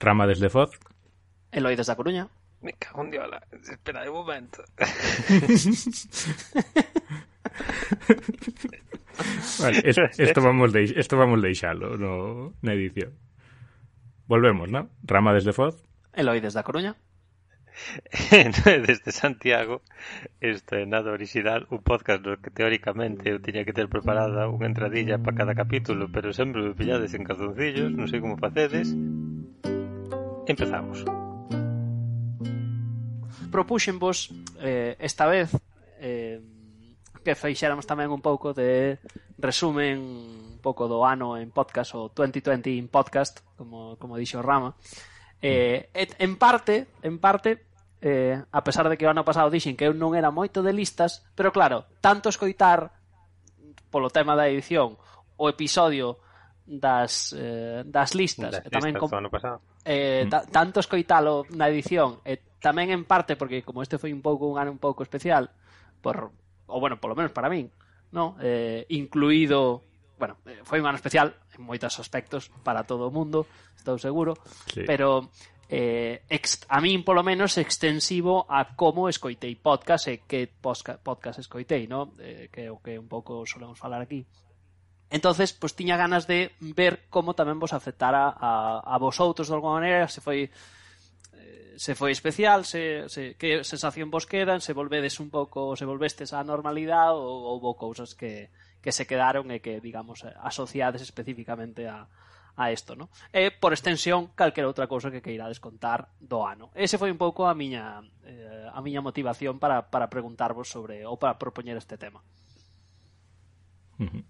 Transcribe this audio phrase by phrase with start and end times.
[0.00, 0.72] Rama desde Foz.
[1.52, 2.26] Eloi desde a Coruña.
[2.62, 3.42] Me cago en diola.
[3.52, 4.64] Espera un momento.
[9.60, 13.12] vale, es, esto vamos de, isto vamos deixalo no, na edición.
[14.26, 14.88] Volvemos, ¿no?
[15.02, 15.82] Rama desde Foz.
[16.12, 16.96] Eloi desde a Coruña.
[18.64, 19.80] desde Santiago
[20.40, 24.68] isto é nada original un podcast no que teóricamente eu tiña que ter preparada unha
[24.68, 28.92] entradilla para cada capítulo pero sempre me pillades en calzoncillos non sei como facedes
[30.50, 31.04] Empezamos.
[33.52, 35.54] Propuxenvos eh, esta vez
[36.00, 36.42] eh,
[37.22, 38.98] que feixéramos tamén un pouco de
[39.38, 44.74] resumen un pouco do ano en podcast o 2020 in podcast, como, como dixo Rama.
[45.38, 47.70] Eh, en parte, en parte,
[48.02, 50.74] eh, a pesar de que o ano pasado dixen que eu non era moito de
[50.74, 52.90] listas, pero claro, tanto escoitar
[53.86, 54.98] polo tema da edición
[55.38, 56.18] o episodio
[56.66, 59.14] das, eh, das listas das e tamén listas com...
[59.14, 60.52] ano pasado eh, mm.
[60.52, 64.60] tanto escoitalo na edición e tamén en parte porque como este foi un pouco un
[64.60, 65.48] ano un pouco especial
[66.04, 66.32] por
[66.70, 67.66] ou bueno, polo menos para min,
[68.14, 68.38] no?
[68.38, 69.82] Eh, incluído,
[70.18, 74.38] bueno, eh, foi un ano especial en moitos aspectos para todo o mundo, estou seguro,
[74.70, 74.86] sí.
[74.86, 75.32] pero
[75.66, 81.42] eh, ex, a min polo menos extensivo a como escoitei podcast e que podcast, podcast
[81.42, 82.14] escoitei, no?
[82.22, 84.22] eh, que o que un pouco solemos falar aquí
[85.10, 89.82] Entonces, pues tiña ganas de ver como tamén vos afectara a, a vosotros de alguma
[89.82, 90.46] maneira, se foi
[91.34, 95.82] eh, se foi especial, se, se que sensación vos quedan, se volvedes un pouco, se
[95.82, 101.90] volvestes á normalidade ou houbo cousas que, que se quedaron e que, digamos, asociades especificamente
[101.90, 102.06] a,
[102.54, 103.10] a isto, no?
[103.34, 106.70] E, por extensión, calquera outra cousa que queirades contar do ano.
[106.78, 111.18] Ese foi un pouco a miña, eh, a miña motivación para, para preguntarvos sobre ou
[111.18, 112.22] para propoñer este tema.
[113.98, 114.24] Uh -huh.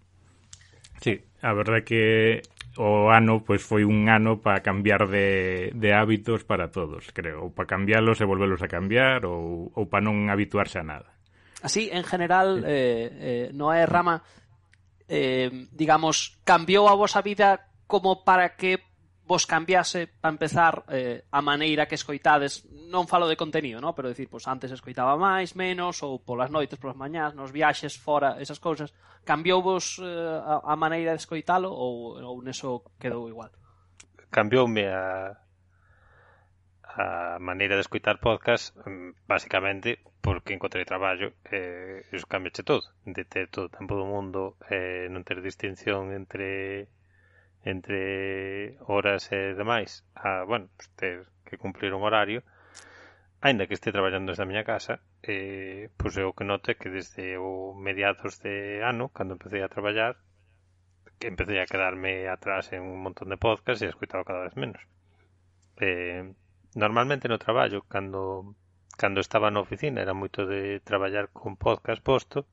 [1.01, 2.43] Sí, a verdade que
[2.77, 7.51] o ano pois foi un ano para cambiar de, de hábitos para todos, creo, ou
[7.51, 11.09] para cambiarlos e volvelos a cambiar ou, ou para non habituarse a nada.
[11.61, 14.25] Así, en general, eh, eh, Noé Rama,
[15.09, 18.81] eh, digamos, cambiou a vosa vida como para que
[19.31, 23.95] vos cambiase para empezar eh, a maneira que escoitades, non falo de contenido, no?
[23.95, 28.43] pero decir, pois antes escoitaba máis, menos, ou polas noites, polas mañás, nos viaxes, fora,
[28.43, 28.91] esas cousas,
[29.23, 30.11] cambiou vos eh,
[30.43, 33.55] a, a maneira de escoitalo ou, ou neso quedou igual?
[34.35, 35.39] Cambioume a,
[36.99, 42.83] a maneira de escoitar podcast mm, basicamente porque encontrei traballo e eh, iso cambiache todo
[43.07, 46.91] de ter todo o tempo do mundo eh, non ter distinción entre
[47.65, 52.43] entre horas e demais a, bueno, pues ter que cumplir un horario.
[53.41, 57.37] Aínda que este traballando desde a miña casa eh, pois eu que note que desde
[57.37, 60.17] o mediados de ano cando empecé a traballar
[61.19, 64.81] que empecé a quedarme atrás en un montón de podcast e escuitaba cada vez menos.
[65.81, 66.33] Eh,
[66.75, 68.57] normalmente no traballo cando
[68.97, 72.45] cando estaba na oficina era moito de traballar con podcast posto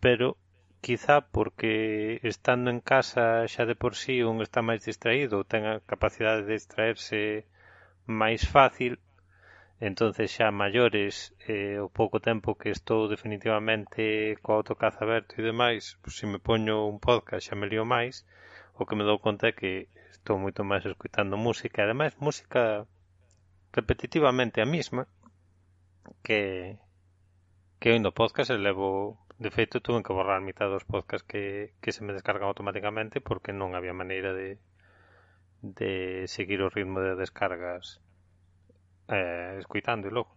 [0.00, 0.36] pero
[0.80, 5.74] quizá porque estando en casa xa de por sí un está máis distraído, ten a
[5.92, 7.20] capacidade de distraerse
[8.20, 8.92] máis fácil,
[9.80, 11.14] entonces xa maiores
[11.52, 14.02] eh, o pouco tempo que estou definitivamente
[14.42, 18.14] co autocaza aberto e demais, pues, se me poño un podcast xa me lío máis,
[18.80, 19.72] o que me dou conta é que
[20.16, 22.62] estou moito máis escutando música, e ademais música
[23.78, 25.02] repetitivamente a mesma
[26.24, 26.40] que
[27.80, 31.92] que oindo podcast e levo De feito, tuve que borrar mitad dos podcasts que, que
[31.92, 34.58] se me descargan automáticamente porque non había maneira de,
[35.62, 38.02] de seguir o ritmo de descargas
[39.06, 40.34] eh, escuitando e logo.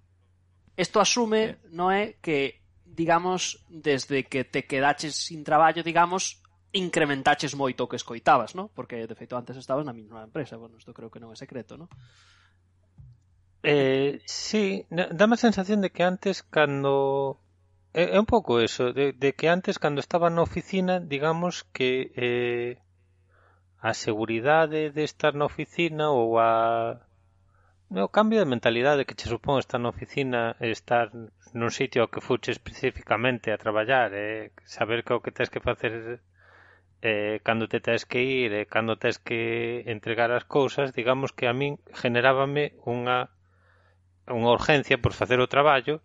[0.78, 1.74] Isto asume, eh.
[1.74, 6.38] non é, que, digamos, desde que te quedaches sin traballo, digamos,
[6.70, 8.70] incrementaches moito o que escoitabas, non?
[8.70, 11.74] Porque, de feito, antes estabas na mesma empresa, bueno, isto creo que non é secreto,
[11.74, 11.90] non?
[13.66, 17.42] Eh, sí, dame a sensación de que antes, cando
[17.94, 21.92] É, é un pouco eso, de, de que antes, cando estaba na oficina, digamos que
[22.16, 22.78] eh,
[23.82, 26.52] a seguridade de estar na oficina ou a
[27.92, 31.12] o cambio de mentalidade que che supón estar na oficina estar
[31.60, 35.60] nun sitio ao que fuche especificamente a traballar eh, saber que o que tens que
[35.60, 35.92] facer
[37.02, 41.46] eh, cando te tens que ir e cando tens que entregar as cousas digamos que
[41.52, 43.20] a min generábame unha
[44.32, 46.00] unha urgencia por facer o traballo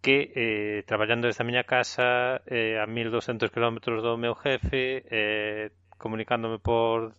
[0.00, 5.70] que eh, traballando desde a miña casa eh, a 1200 km do meu jefe eh,
[5.98, 7.12] comunicándome por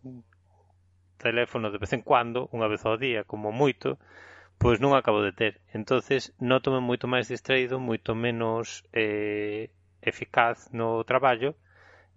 [1.18, 4.02] teléfono de vez en cuando, unha vez ao día, como moito,
[4.58, 5.54] pois non acabo de ter.
[5.78, 9.70] entonces notome moito máis distraído, moito menos eh,
[10.02, 11.54] eficaz no traballo,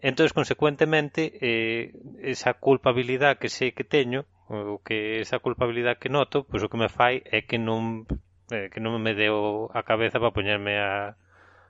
[0.00, 6.44] entonces consecuentemente, eh, esa culpabilidade que sei que teño, o que esa culpabilidade que noto,
[6.44, 8.04] pois o que me fai é que non
[8.50, 11.16] eh, que non me deu a cabeza para poñerme a,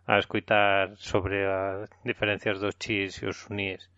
[0.06, 3.90] a escoitar sobre as diferencias dos chis e os suníes.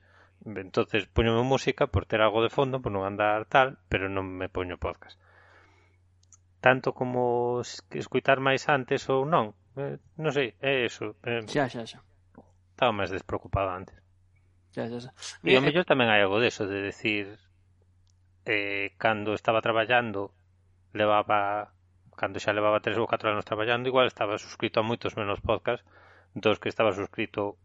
[0.44, 4.52] Entonces poñome música por ter algo de fondo, por non andar tal, pero non me
[4.52, 5.16] poño podcast.
[6.60, 11.16] Tanto como escoitar máis antes ou non, eh, non sei, é eso.
[11.24, 12.00] Eh, xa, xa, xa.
[12.76, 13.96] Estaba máis despreocupado antes.
[14.76, 15.10] Xa, xa, xa.
[15.42, 17.40] E ao mellor eh, tamén hai algo deso, de decir,
[18.44, 20.30] eh, cando estaba traballando,
[20.92, 21.75] levaba
[22.16, 25.84] cando xa levaba tres ou catro anos traballando, igual estaba suscrito a moitos menos podcast
[26.34, 27.60] dos que estaba suscrito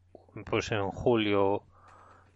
[0.47, 1.63] pois en julio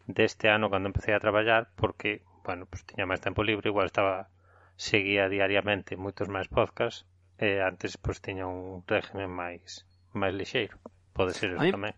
[0.08, 4.32] deste ano cando empecé a traballar porque, bueno, pois tiña máis tempo libre, igual estaba
[4.76, 7.08] seguía diariamente moitos máis podcasts
[7.40, 9.84] e antes pois tiña un régimen máis
[10.16, 10.80] máis lixeiro.
[11.12, 11.96] Pode ser eso tamén.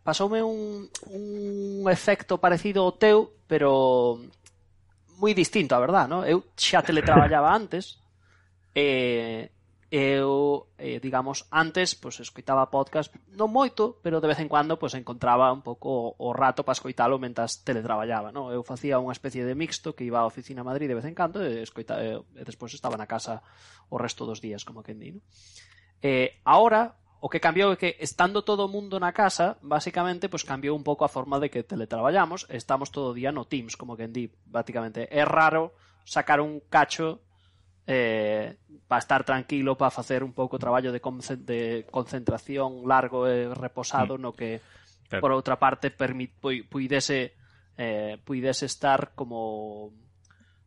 [0.00, 4.16] Pasoume un, un efecto parecido ao teu, pero
[5.20, 6.24] moi distinto, a verdad, no?
[6.24, 7.99] Eu xa teletraballaba antes,
[8.74, 9.50] eh,
[9.90, 14.94] eu, eh, digamos, antes pois escoitaba podcast non moito, pero de vez en cuando pois
[14.94, 18.54] encontraba un pouco o rato para escoitalo mentas teletraballaba, non?
[18.54, 21.18] Eu facía unha especie de mixto que iba á oficina a Madrid de vez en
[21.18, 23.42] cando e, escoita, e, e despois estaba na casa
[23.90, 25.26] o resto dos días, como que di, non?
[26.06, 30.46] Eh, ahora, o que cambiou é que estando todo o mundo na casa, basicamente, pois
[30.46, 33.98] cambiou un pouco a forma de que teletraballamos, estamos todo o día no Teams, como
[33.98, 35.10] que en di, prácticamente.
[35.10, 35.74] É raro
[36.06, 37.20] sacar un cacho
[37.86, 38.56] eh,
[38.86, 41.00] para estar tranquilo, para facer un pouco traballo de,
[41.44, 44.20] de concentración largo e reposado mm.
[44.20, 44.60] no que
[45.08, 45.20] claro.
[45.22, 47.34] por outra parte permit, puidese
[47.80, 49.92] eh, puidese estar como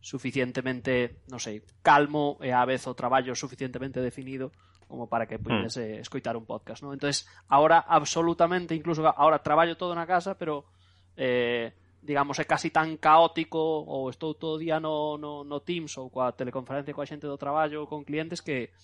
[0.03, 4.51] suficientemente, non sei, calmo e á vez o traballo suficientemente definido
[4.91, 6.03] como para que puidese mm.
[6.03, 6.91] escoitar un podcast, ¿no?
[6.91, 10.67] Entonces, ahora absolutamente, incluso ahora traballo todo na casa, pero
[11.15, 11.71] eh,
[12.03, 16.11] digamos, é casi tan caótico ou estou todo o día no, no, no Teams ou
[16.11, 18.75] coa teleconferencia coa xente do traballo ou con clientes que,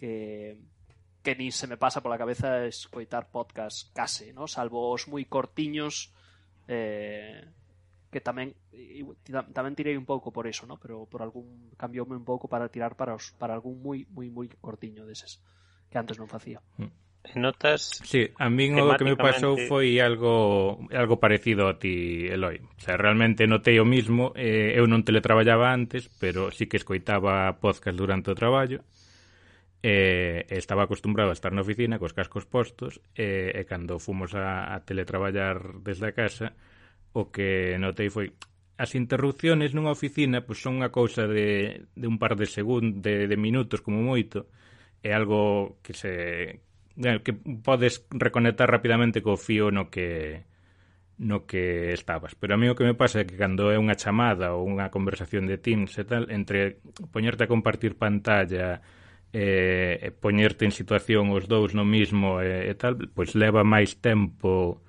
[0.00, 0.56] que
[1.22, 4.48] que ni se me pasa pola cabeza escoitar podcast case, no?
[4.48, 6.10] salvo os moi cortiños
[6.66, 7.46] eh,
[8.10, 8.56] que tamén
[9.54, 10.76] tamén tirei un pouco por eso, no?
[10.76, 14.48] Pero por algún cambioume un pouco para tirar para os para algún moi moi moi
[14.60, 15.40] cortiño deses
[15.88, 16.60] que antes non facía.
[16.76, 16.92] Mm
[17.34, 22.60] notas Sí, a min o que me pasou foi algo algo parecido a ti, Eloi.
[22.60, 27.56] O sea, realmente notei o mismo, eh, eu non teletraballaba antes, pero sí que escoitaba
[27.62, 28.84] podcast durante o traballo.
[29.82, 34.70] Eh, estaba acostumbrado a estar na oficina cos cascos postos eh, e cando fomos a,
[34.70, 36.54] a teletraballar desde a casa
[37.12, 38.30] o que notei foi
[38.78, 43.26] as interrupciones nunha oficina pois son unha cousa de, de un par de segundos de,
[43.26, 44.46] de minutos como moito
[45.02, 46.62] é algo que se
[46.96, 50.44] que podes reconectar rapidamente co fío no que
[51.18, 52.34] no que estabas.
[52.34, 54.90] Pero a mí o que me pasa é que cando é unha chamada ou unha
[54.90, 56.82] conversación de Teams e tal, entre
[57.14, 58.82] poñerte a compartir pantalla
[59.32, 63.96] e, e poñerte en situación os dous no mismo e, e tal, pois leva máis
[64.02, 64.82] tempo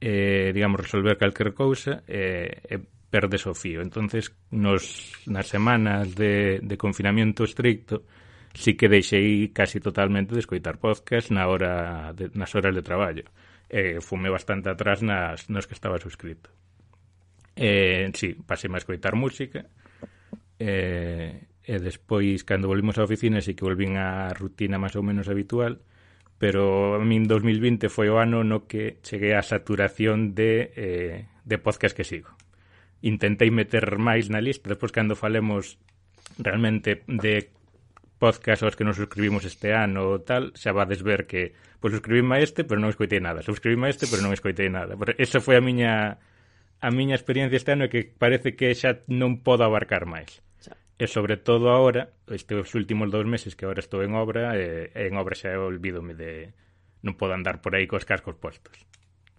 [0.00, 2.76] eh, digamos, resolver calquer cousa e, e
[3.10, 3.82] perdes o fío.
[3.82, 8.06] Entonces, nos, nas semanas de, de confinamiento estricto,
[8.54, 13.24] sí que deixei casi totalmente de escoitar podcast na hora de, nas horas de traballo.
[13.70, 16.50] Eh, fume bastante atrás nas, nos que estaba suscrito.
[17.54, 19.66] Eh, sí, pasei a escoitar música.
[20.58, 25.30] Eh, e despois, cando volvimos á oficina, sí que volvín á rutina máis ou menos
[25.30, 25.84] habitual,
[26.40, 31.56] pero a min 2020 foi o ano no que cheguei á saturación de, eh, de
[31.60, 32.32] podcast que sigo.
[33.04, 35.76] Intentei meter máis na lista, despois cando falemos
[36.40, 37.52] realmente de
[38.20, 42.36] podcast aos que nos suscribimos este ano ou tal, xa vades ver que pois suscribíme
[42.36, 43.40] a este, pero non escoitei nada.
[43.40, 44.92] Suscribíme a este, pero non escoitei nada.
[45.00, 46.20] Pero esa foi a miña
[46.80, 50.44] a miña experiencia este ano é que parece que xa non podo abarcar máis.
[50.60, 50.76] Xa.
[51.00, 55.16] E sobre todo agora, estes últimos dous meses que agora estou en obra, e, en
[55.16, 56.52] obra xa olvídome de
[57.00, 58.84] non podo andar por aí cos cascos postos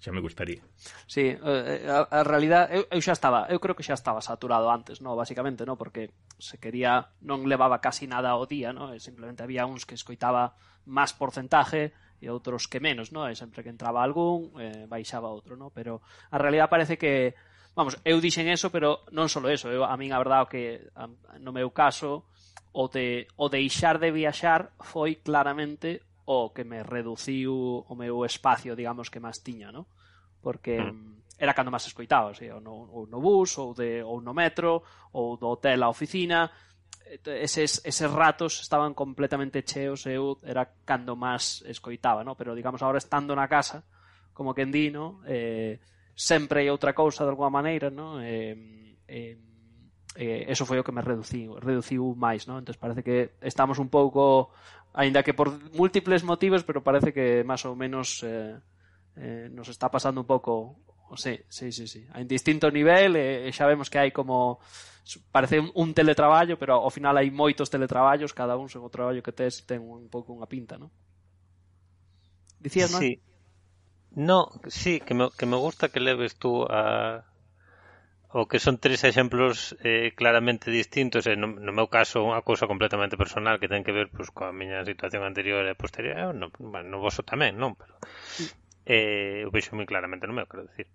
[0.01, 0.65] xa me gustaría.
[1.05, 4.17] Sí, eh, eh, a, a realidad eu, eu xa estaba, eu creo que xa estaba
[4.17, 6.09] saturado antes, no, basicamente, no, porque
[6.41, 10.57] se quería non levaba casi nada ao día, no, e simplemente había uns que escoitaba
[10.89, 15.53] máis porcentaje e outros que menos, no, e sempre que entraba algún, eh, baixaba outro,
[15.53, 16.01] no, pero
[16.33, 17.37] a realidad parece que
[17.77, 20.63] vamos, eu dixen eso, pero non só eso, eu, a min a verdade que
[20.97, 21.05] a,
[21.37, 22.25] no meu caso
[22.73, 28.75] o de o deixar de viaxar foi claramente o que me reduciu o meu espacio,
[28.75, 29.87] digamos, que máis tiña, ¿no?
[30.41, 31.37] Porque mm.
[31.41, 34.85] era cando máis escoitaba, así, ou, no, ou no bus, ou, de, ou no metro,
[35.13, 36.51] ou do hotel á oficina,
[37.25, 42.35] eses, eses ratos estaban completamente cheos eu era cando máis escoitaba, no?
[42.35, 43.83] pero digamos agora estando na casa,
[44.33, 45.19] como que en di, no?
[45.27, 45.81] eh,
[46.15, 48.21] sempre hai outra cousa de alguma maneira, no?
[48.23, 49.35] eh, eh,
[50.15, 52.59] eh, eso foi o que me reduciu, reduciu máis, no?
[52.59, 54.51] Entón parece que estamos un pouco
[54.93, 58.59] Ainda que por múltiples motivos, pero parece que máis ou menos eh,
[59.15, 60.81] eh, nos está pasando un pouco
[61.15, 62.07] Sí, sí, sí, sí.
[62.15, 64.63] En distinto nivel, eh, xa vemos que hai como
[65.31, 69.19] parece un, un teletraballo, pero ao final hai moitos teletraballos, cada un según o traballo
[69.19, 70.87] que tes ten un pouco unha pinta, non?
[72.63, 73.03] Dicías, non?
[73.03, 73.19] Sí.
[74.11, 77.23] No, sí, que me, que me gusta que leves tú a,
[78.31, 82.63] o que son tres exemplos eh, claramente distintos e no, no meu caso unha cousa
[82.63, 86.47] completamente personal que ten que ver pois, coa miña situación anterior e posterior eh, no,
[86.55, 87.75] bueno, no vosso tamén, non?
[87.75, 87.99] Pero,
[88.87, 90.87] eh, o vexo moi claramente no meu, quero dicir.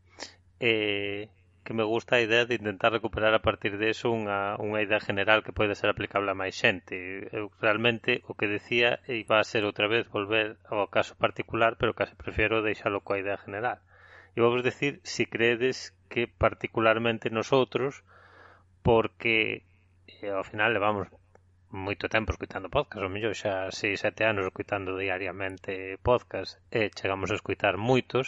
[0.60, 1.28] Eh,
[1.66, 5.02] que me gusta a idea de intentar recuperar a partir de eso unha, unha idea
[5.02, 6.94] general que pode ser aplicable a máis xente.
[7.34, 11.98] Eu realmente o que decía iba a ser outra vez volver ao caso particular pero
[11.98, 13.82] case prefiero deixalo coa idea general.
[14.32, 18.02] E vos decir si credes que particularmente nosotros
[18.82, 19.62] porque
[20.06, 21.06] eh, ao final levamos
[21.70, 27.28] moito tempo escuitando podcast, o mellor xa 6, 7 anos escuitando diariamente podcast e chegamos
[27.30, 28.26] a escuitar moitos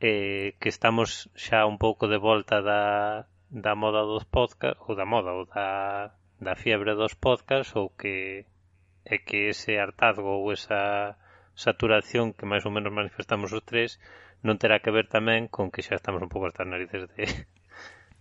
[0.00, 2.82] eh, que estamos xa un pouco de volta da,
[3.50, 8.46] da moda dos podcast ou da moda ou da, da fiebre dos podcast ou que
[9.04, 11.18] é que ese hartazgo ou esa
[11.54, 14.00] saturación que máis ou menos manifestamos os tres
[14.46, 17.24] non terá que ver tamén con que xa estamos un pouco hasta narices de,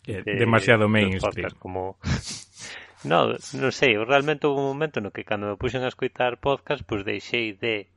[0.08, 2.00] de demasiado mainstream como
[3.04, 6.88] No, non sei, realmente houve un momento no que cando me puxen a escoitar podcast,
[6.88, 7.92] pois pues deixei de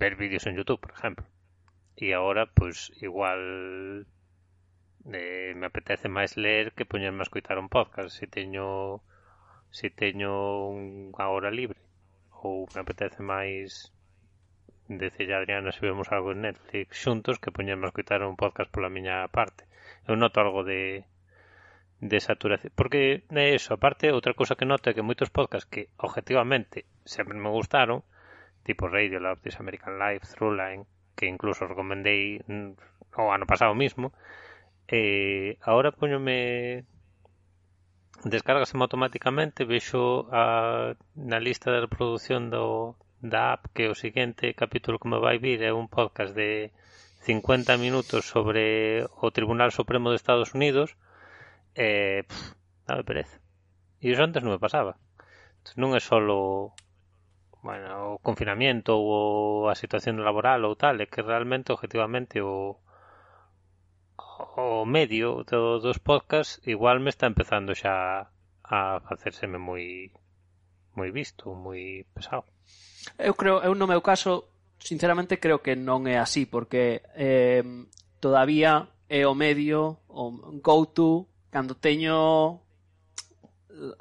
[0.00, 1.28] ver vídeos en YouTube, por exemplo.
[1.92, 4.08] E agora, pois, pues, igual
[5.12, 9.00] eh, me apetece máis ler que poñerme a escoitar un podcast se teño
[9.68, 10.32] se teño
[10.72, 11.80] unha hora libre
[12.40, 13.92] ou me apetece máis
[14.98, 19.22] decía Adriana subimos algo en Netflix xuntos que poñemos a escutar un podcast pola miña
[19.30, 19.62] parte
[20.08, 21.06] eu noto algo de
[22.00, 25.94] de saturación porque é eso, aparte outra cousa que noto é que moitos podcasts que
[26.02, 28.02] objetivamente sempre me gustaron
[28.66, 30.82] tipo Radio Love, This American Life, Throughline
[31.14, 32.74] que incluso recomendei mm,
[33.14, 34.10] o ano pasado mismo
[34.90, 36.82] eh, ahora poñome
[38.26, 44.98] descargaseme automáticamente vexo a, na lista de reproducción do, da app que o seguinte capítulo
[45.00, 46.72] que me vai vir é un podcast de
[47.22, 50.96] 50 minutos sobre o Tribunal Supremo de Estados Unidos
[51.76, 52.56] e pff,
[52.88, 53.36] dame pereza
[54.00, 54.96] e iso antes non me pasaba
[55.60, 56.16] Entonces, non é só
[57.66, 62.80] bueno, o confinamiento ou a situación laboral ou tal, é que realmente objetivamente o
[64.56, 67.94] o medio do, dos podcasts igual me está empezando xa
[68.64, 69.84] a facérseme moi
[70.96, 71.82] moi visto, moi
[72.14, 72.48] pesado.
[73.18, 77.64] Eu creo, eu no meu caso, sinceramente creo que non é así, porque eh,
[78.20, 82.60] todavía é o medio, o go to, cando teño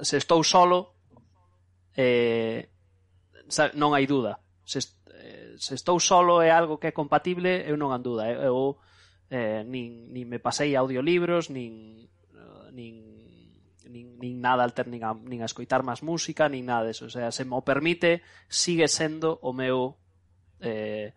[0.01, 0.93] se estou solo
[1.97, 2.69] eh,
[3.73, 4.79] non hai dúda se,
[5.09, 8.77] eh, se estou solo é algo que é compatible eu non han dúda eu
[9.33, 12.05] eh, nin, nin me pasei audiolibros nin,
[12.71, 12.93] nin
[13.89, 17.09] nin, nin nada alter, nin a, nin a escoitar máis música, nin nada deso.
[17.09, 19.97] O sea, se mo permite, sigue sendo o meu...
[20.61, 21.11] Eh,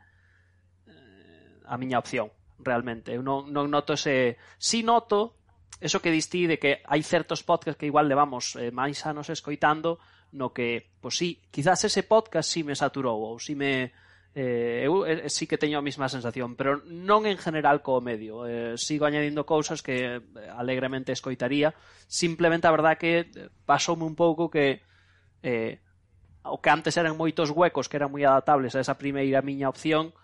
[0.88, 3.12] eh, a miña opción, realmente.
[3.12, 4.40] Eu non, non noto ese...
[4.56, 5.38] Si noto,
[5.82, 10.00] eso que distí de que hai certos podcasts que igual levamos eh, máis anos escoitando,
[10.32, 13.54] no que, pois pues, sí, quizás ese podcast si sí me saturou, ou si sí
[13.58, 13.92] me
[14.34, 18.48] Eh, eu eh, sí que teño a mesma sensación, pero non en general co medio.
[18.48, 21.76] Eh, sigo añadindo cousas que eh, alegremente escoitaría.
[22.08, 24.80] Simplemente a verdad que eh, pasoume un pouco que
[25.44, 25.84] eh,
[26.48, 30.16] o que antes eran moitos huecos que eran moi adaptables a esa primeira miña opción,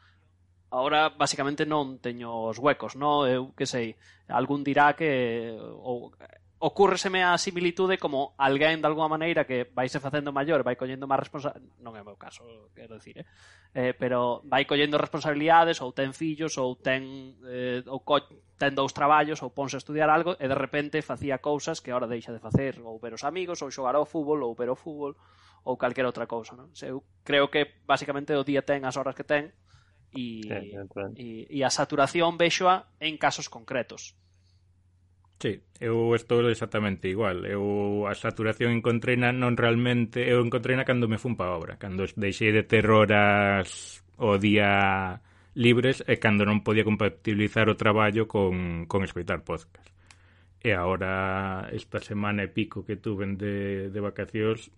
[0.72, 3.28] ahora basicamente non teño os huecos, no?
[3.28, 3.92] Eu que sei,
[4.28, 6.16] algún dirá que eh, ou
[6.58, 11.06] ocurreseme a similitude como alguén de alguma maneira que vai se facendo maior, vai collendo
[11.06, 12.42] máis responsabilidades, non é o meu caso,
[12.74, 13.26] quero dicir, eh?
[13.74, 18.18] eh pero vai collendo responsabilidades ou ten fillos ou ten eh, ou co...
[18.58, 22.10] ten dous traballos ou ponse a estudiar algo e de repente facía cousas que agora
[22.10, 25.14] deixa de facer, ou ver os amigos, ou xogar ao fútbol, ou ver o fútbol,
[25.62, 26.74] ou calquera outra cousa, non?
[26.74, 29.54] Se eu creo que basicamente o día ten as horas que ten
[30.10, 30.42] e,
[31.14, 34.18] e, e a saturación vexoa en casos concretos
[35.40, 37.46] Sí, eu estou exactamente igual.
[37.46, 42.50] Eu a saturación encontreina non realmente, eu encontreina cando me fun pa obra, cando deixei
[42.50, 45.22] de ter horas o día
[45.54, 49.86] libres e cando non podía compatibilizar o traballo con, con escoitar podcast.
[50.58, 54.74] E agora esta semana e pico que tuven de, de vacacións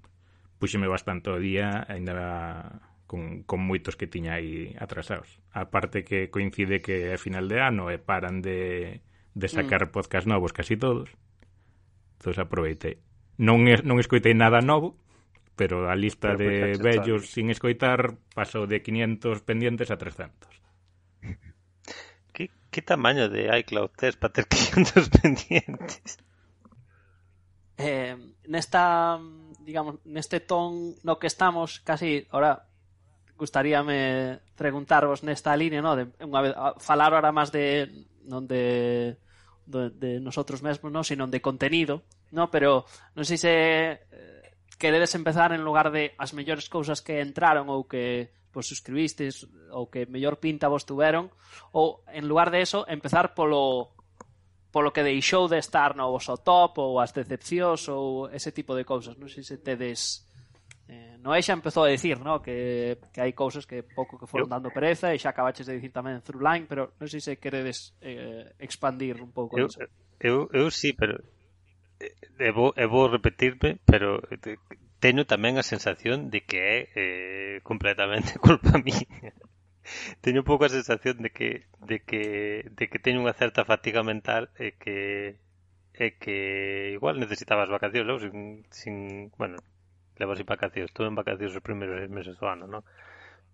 [0.60, 5.40] puxeme bastante o día ainda con, con moitos que tiña aí atrasados.
[5.56, 9.00] A parte que coincide que é final de ano e paran de
[9.34, 9.92] de sacar mm.
[9.92, 11.10] podcast novos casi todos.
[12.20, 13.00] Entón aproveitei.
[13.40, 15.00] Non, es, non escoitei nada novo,
[15.56, 20.49] pero a lista pero de pois vellos sin escoitar pasou de 500 pendientes a 300.
[22.32, 26.20] Que, que tamaño de iCloud tes para ter 500 pendientes?
[27.80, 29.16] Eh, nesta
[29.60, 32.66] digamos, neste ton no que estamos, casi, ahora,
[33.40, 35.97] gustaríame preguntarvos nesta línea, no?
[35.97, 37.88] de, unha vez, falar ahora máis de
[38.28, 39.16] non de,
[39.64, 42.04] de, de nosotros mesmos, no, sino de contenido,
[42.37, 42.85] no, pero
[43.16, 43.52] non sei se
[43.97, 44.40] eh,
[44.76, 49.88] queredes empezar en lugar de as mellores cousas que entraron ou que pues, suscribistes ou
[49.88, 51.32] que mellor pinta vos tuveron
[51.73, 53.97] ou en lugar de eso empezar polo
[54.70, 56.11] polo que deixou de estar no?
[56.12, 60.29] Vosso top ou as decepcións ou ese tipo de cousas, non sei se tedes
[60.90, 62.42] Eh, Noé xa empezou a decir, no?
[62.42, 65.94] que, que hai cousas que pouco que foron dando pereza e xa acabaches de dicir
[65.94, 69.87] tamén Throughline, pero non sei se queredes eh, expandir un pouco eu, niso.
[70.18, 71.23] Eu, eu sí, pero
[72.02, 72.11] eh,
[72.42, 74.59] e vou, e vou repetirme, pero eh,
[74.99, 79.30] teño tamén a sensación de que é eh, completamente culpa miña.
[80.18, 82.23] Teño un pouco a sensación de que de que
[82.66, 85.38] de que teño unha certa fatiga mental e que
[85.94, 88.94] e que igual necesitaba as vacacións, logo, sin, sin,
[89.38, 89.61] bueno,
[90.20, 92.84] levo así vacacións, estuve en vacacións os primeiros seis meses do ano, non?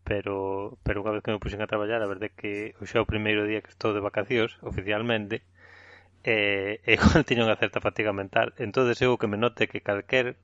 [0.03, 3.47] Pero, pero unha vez que me puxen a traballar, a verdade que xa o primeiro
[3.47, 5.47] día que estou de vacacións, oficialmente,
[6.27, 8.49] eh, igual tiño unha certa fatiga mental.
[8.59, 10.35] entonces eu que me note que calquer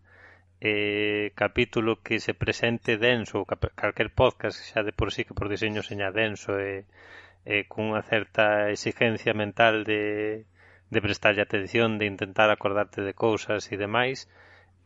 [0.62, 3.47] eh, capítulo que se presente denso, ou
[3.83, 6.87] calquer podcast xa de por sí que por diseño seña denso e,
[7.45, 10.02] eh, cunha certa exigencia mental de,
[10.93, 14.31] de prestarlle atención, de intentar acordarte de cousas e demais,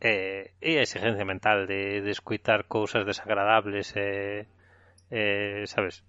[0.01, 4.45] eh, e a exigencia mental de, de escuitar cousas desagradables e,
[5.09, 6.03] eh, eh, sabes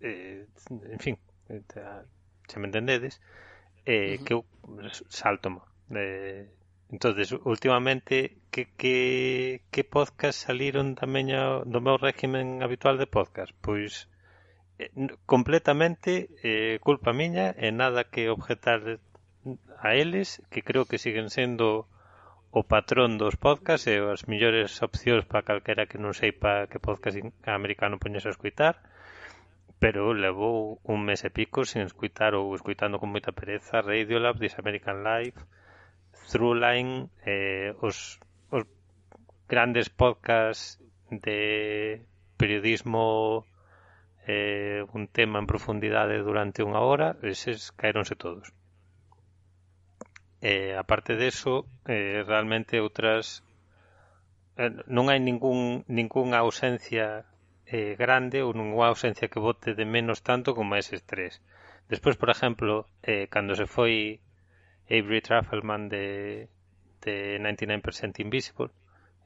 [0.00, 1.16] eh, en fin
[2.48, 3.20] se me entendedes
[3.86, 4.24] eh, uh -huh.
[4.24, 4.40] que eu
[5.08, 5.48] salto
[5.90, 6.50] eh,
[6.92, 11.32] entonces últimamente que, que, que podcast saliron tamén
[11.64, 13.56] do meu régimen habitual de podcast?
[13.64, 14.12] Pois
[14.76, 14.92] eh,
[15.24, 19.00] completamente eh, culpa miña e nada que objetar
[19.80, 21.88] a eles que creo que siguen sendo
[22.52, 27.16] o patrón dos podcasts e as mellores opcións para calquera que non seipa que podcast
[27.48, 28.74] americano poñese a escuitar
[29.82, 34.54] pero levou un mes e pico sen escuitar ou escuitando con moita pereza Radiolab, This
[34.62, 35.42] American Life,
[36.30, 38.22] Throughline, eh, os,
[38.54, 38.62] os
[39.50, 40.78] grandes podcasts
[41.10, 41.98] de
[42.38, 43.42] periodismo
[44.30, 48.54] eh, un tema en profundidade durante unha hora, eses caeronse todos
[50.42, 51.54] eh, aparte deso,
[51.86, 53.46] eh, realmente outras
[54.60, 57.06] eh, non hai ningún, ningunha ausencia
[57.74, 61.32] eh, grande ou nunha ausencia que bote de menos tanto como eses tres.
[61.92, 62.72] Despois, por exemplo,
[63.10, 64.20] eh, cando se foi
[64.90, 66.06] Avery Truffleman de,
[67.04, 68.74] de 99% Invisible,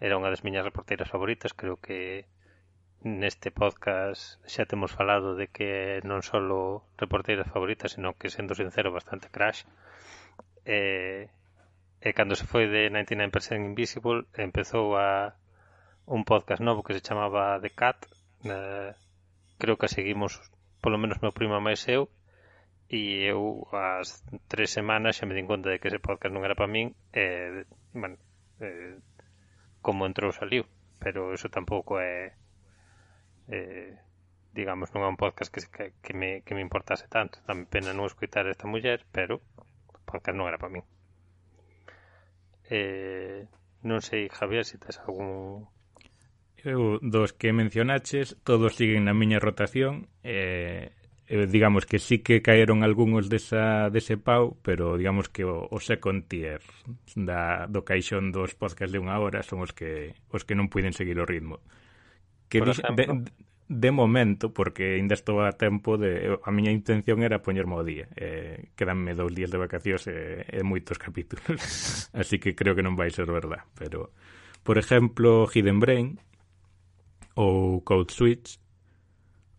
[0.07, 2.29] era unha das miñas reporteiras favoritas, creo que
[3.02, 6.38] neste podcast xa temos falado de que non só
[7.02, 9.64] reporteiras favoritas, senón que, sendo sincero, bastante crash
[10.66, 11.31] e,
[12.02, 13.31] e cando se foi de 99%
[13.62, 15.38] Invisible empezou a
[16.07, 17.98] un podcast novo que se chamaba The Cat.
[18.44, 18.92] Eh,
[19.59, 20.38] creo que seguimos
[20.83, 22.11] polo menos meu primo máis eu.
[22.87, 26.59] E eu as tres semanas xa me din conta de que ese podcast non era
[26.59, 26.94] para min.
[27.11, 28.18] E, bueno,
[28.62, 28.98] eh,
[29.83, 30.66] como entrou saliu.
[31.02, 32.35] Pero eso tampouco é
[33.50, 33.98] eh,
[34.55, 37.38] digamos, non é un podcast que, que, que, me, que me importase tanto.
[37.46, 39.42] Dame pena non escutar esta muller, pero
[40.07, 40.87] podcast non era para min.
[42.71, 43.51] Eh,
[43.83, 45.66] non sei, Javier, se tes algún
[46.66, 50.90] eu dos que mencionaches todos siguen na miña rotación eh,
[51.31, 55.79] eh, digamos que sí que caeron algúns desa, dese pau pero digamos que o, o
[55.79, 56.59] second tier
[57.14, 60.90] da, do caixón dos podcast de unha hora son os que os que non puiden
[60.90, 61.62] seguir o ritmo
[62.51, 63.05] que Por dix, de,
[63.68, 66.38] de momento, porque ainda estou a tempo de...
[66.46, 68.07] A miña intención era poñerme ao día.
[68.14, 71.59] Eh, quedanme dous días de vacacións e, e moitos capítulos.
[72.20, 73.66] Así que creo que non vai ser verdad.
[73.74, 74.14] Pero,
[74.62, 76.07] por exemplo, Hidden Brain
[77.35, 78.62] ou Code Switch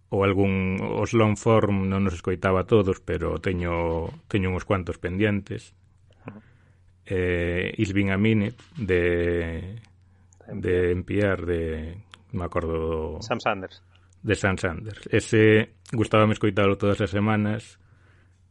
[0.07, 5.75] ou algún os long form non nos escoitaba todos, pero teño teño uns cuantos pendientes.
[7.07, 9.83] Eh, Is Being a Minute de
[10.47, 11.61] de NPR de
[12.31, 13.21] me acordo do...
[13.21, 13.83] Sam Sanders
[14.23, 15.07] de San Sanders.
[15.11, 17.79] Ese gustábame escoitalo todas as semanas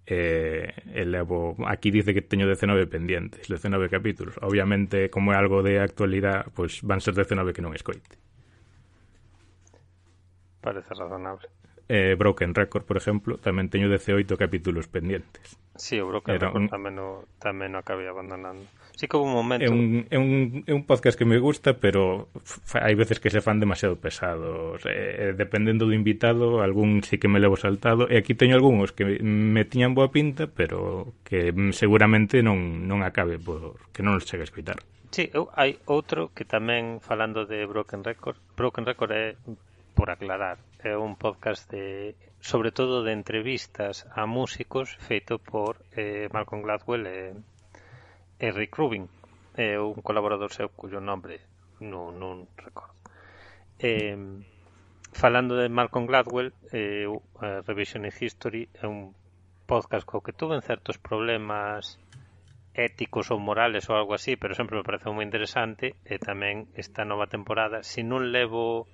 [0.07, 1.59] eh, e levo...
[1.67, 4.39] Aquí dice que teño 19 pendientes, 19 capítulos.
[4.41, 8.15] Obviamente, como é algo de actualidade, pois van ser 19 que non escoite.
[10.63, 11.51] Parece razonable.
[11.91, 15.59] Eh, Broken Record, por exemplo, tamén teño 18 capítulos pendientes.
[15.79, 16.71] Sí, o Broken Era Record un...
[16.71, 18.67] tamén, o, tamén o acabei abandonando.
[18.97, 19.65] Sí que houve un momento.
[19.65, 22.33] É un, é, un, é un podcast que me gusta, pero
[22.73, 24.81] hai veces que se fan demasiado pesados.
[24.89, 28.09] Eh, dependendo do invitado, algún sí que me levo saltado.
[28.09, 33.37] E aquí teño algúns que me tiñan boa pinta, pero que seguramente non, non acabe,
[33.37, 34.81] por, que non os chega a escutar.
[35.13, 39.37] Sí, eu, hai outro que tamén, falando de Broken Record, Broken Record é,
[39.93, 46.33] por aclarar, é un podcast de sobre todo de entrevistas a músicos feito por eh,
[46.33, 47.35] Malcolm Gladwell e eh,
[48.39, 49.09] e Rick Rubin
[49.57, 51.41] é un colaborador seu cuyo nombre
[51.81, 52.97] non, non recordo.
[53.79, 54.17] Eh,
[55.13, 57.21] falando de Malcolm Gladwell eh, uh,
[57.65, 59.17] Revision in History é un
[59.67, 61.99] podcast co que tuven certos problemas
[62.77, 67.09] éticos ou morales ou algo así, pero sempre me pareceu moi interesante e tamén esta
[67.09, 67.81] nova temporada.
[67.81, 68.85] Se non levo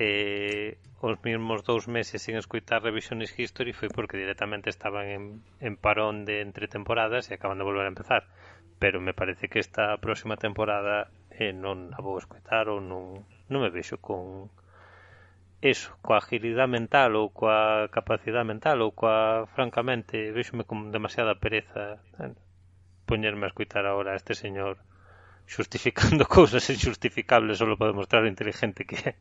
[0.00, 5.22] eh, os mesmos dous meses sin escuitar Revisionist History foi porque directamente estaban en,
[5.60, 8.24] en parón de entre temporadas e acaban de volver a empezar.
[8.82, 13.62] Pero me parece que esta próxima temporada eh, non a vou escoitar ou non, non
[13.62, 14.50] me vexo con
[15.62, 22.02] eso, coa agilidade mental ou coa capacidade mental ou coa, francamente, vexome con demasiada pereza
[22.18, 22.34] eh,
[23.06, 24.82] poñerme a escoitar agora a este señor
[25.46, 29.14] xustificando cousas injustificables solo para demostrar o inteligente que é.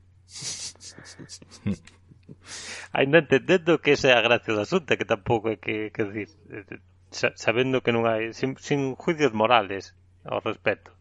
[2.97, 6.33] Ainda entendendo que esa é a gracia do asunto, que tampouco é que, que decir,
[7.11, 9.93] sabendo que non hai sin, sin juicios morales
[10.23, 10.95] ao respecto.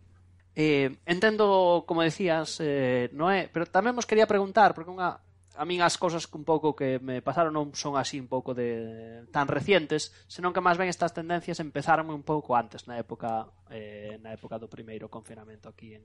[0.59, 5.23] Eh, entendo, como decías, eh, Noé, pero tamén vos quería preguntar, porque unha,
[5.55, 8.51] a min as cousas que un pouco que me pasaron non son así un pouco
[8.53, 13.47] de tan recientes, senón que máis ben estas tendencias empezaron un pouco antes na época
[13.71, 16.05] eh, na época do primeiro confinamento aquí en,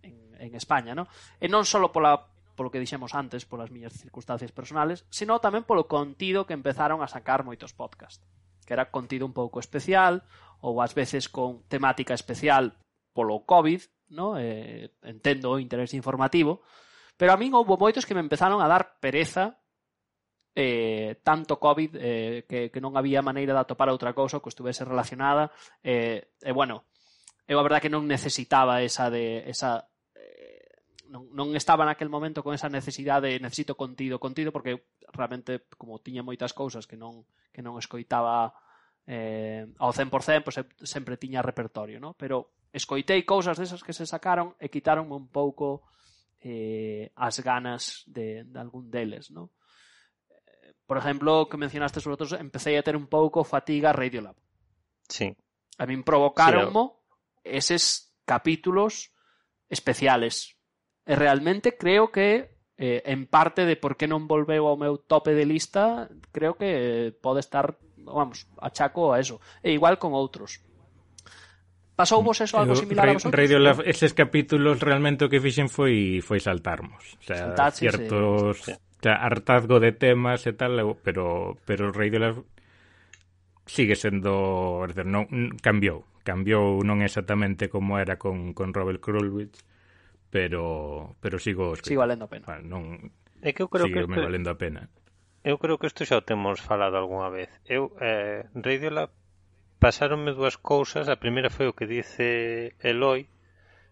[0.00, 1.04] en, en España, no?
[1.36, 5.84] E non só pola polo que dixemos antes, polas miñas circunstancias personales, sino tamén polo
[5.84, 8.24] contido que empezaron a sacar moitos podcasts
[8.66, 10.26] que era contido un pouco especial
[10.60, 12.74] ou ás veces con temática especial
[13.14, 13.80] polo COVID,
[14.12, 14.36] no?
[14.36, 16.66] Eh, entendo o interés informativo,
[17.16, 19.62] pero a min houbo moitos que me empezaron a dar pereza
[20.56, 24.88] eh, tanto COVID eh, que, que non había maneira de atopar outra cousa que estuvese
[24.88, 25.52] relacionada
[25.84, 26.88] eh, e bueno,
[27.46, 29.86] eu a verdade que non necesitaba esa de esa
[31.08, 36.26] non, non estaba naquel momento con esa necesidade, necesito contido, contido, porque realmente, como tiña
[36.26, 38.54] moitas cousas que non, que non escoitaba
[39.06, 42.18] eh, ao 100%, pois sempre tiña repertorio, no?
[42.18, 45.86] pero escoitei cousas desas que se sacaron e quitaron un pouco
[46.42, 49.54] eh, as ganas de, de algún deles, no?
[50.28, 54.36] Eh, por exemplo, que mencionaste sobre outros, empecé a ter un pouco fatiga Radiolab.
[55.08, 55.32] Sí.
[55.78, 57.00] A min provocaronmo
[57.40, 59.14] sí, eses capítulos
[59.68, 60.55] especiales
[61.06, 65.32] e realmente creo que eh, en parte de por que non volveu ao meu tope
[65.32, 69.40] de lista, creo que eh, pode estar, vamos, achaco a eso.
[69.64, 70.60] E igual con outros.
[71.96, 73.40] Pasou vos eso algo similar Eu, a vosotros?
[73.40, 77.16] Radio Lab, eses capítulos realmente o que fixen foi foi saltarmos.
[77.16, 78.76] O sea, Saltar, ciertos sí, sí.
[78.76, 82.36] O sea, hartazgo de temas e tal, pero pero Radio Lab
[83.64, 85.24] sigue sendo, non
[85.64, 89.56] cambiou, cambiou non exactamente como era con con Robert Krulwich,
[90.36, 91.64] pero pero sigo.
[91.80, 92.44] Sigo valendo a pena.
[92.44, 93.08] Vale, non
[93.40, 94.20] É que eu creo que este...
[94.20, 94.82] valendo a pena.
[95.40, 97.48] Eu creo que isto xa o temos falado algunha vez.
[97.64, 99.10] Eu eh Radiolab
[99.80, 101.08] pasaronme dúas cousas.
[101.08, 103.32] A primeira foi o que dice Eloi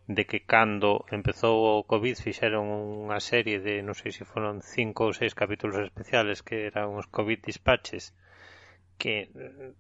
[0.05, 2.69] de que cando empezou o Covid fixeron
[3.09, 7.09] unha serie de, non sei se foron cinco ou seis capítulos especiales que eran os
[7.09, 8.13] Covid dispatches
[9.01, 9.73] que eh,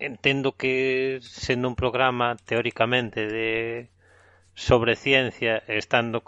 [0.00, 3.92] entendo que sendo un programa teóricamente de
[4.58, 6.24] sobre ciencia estando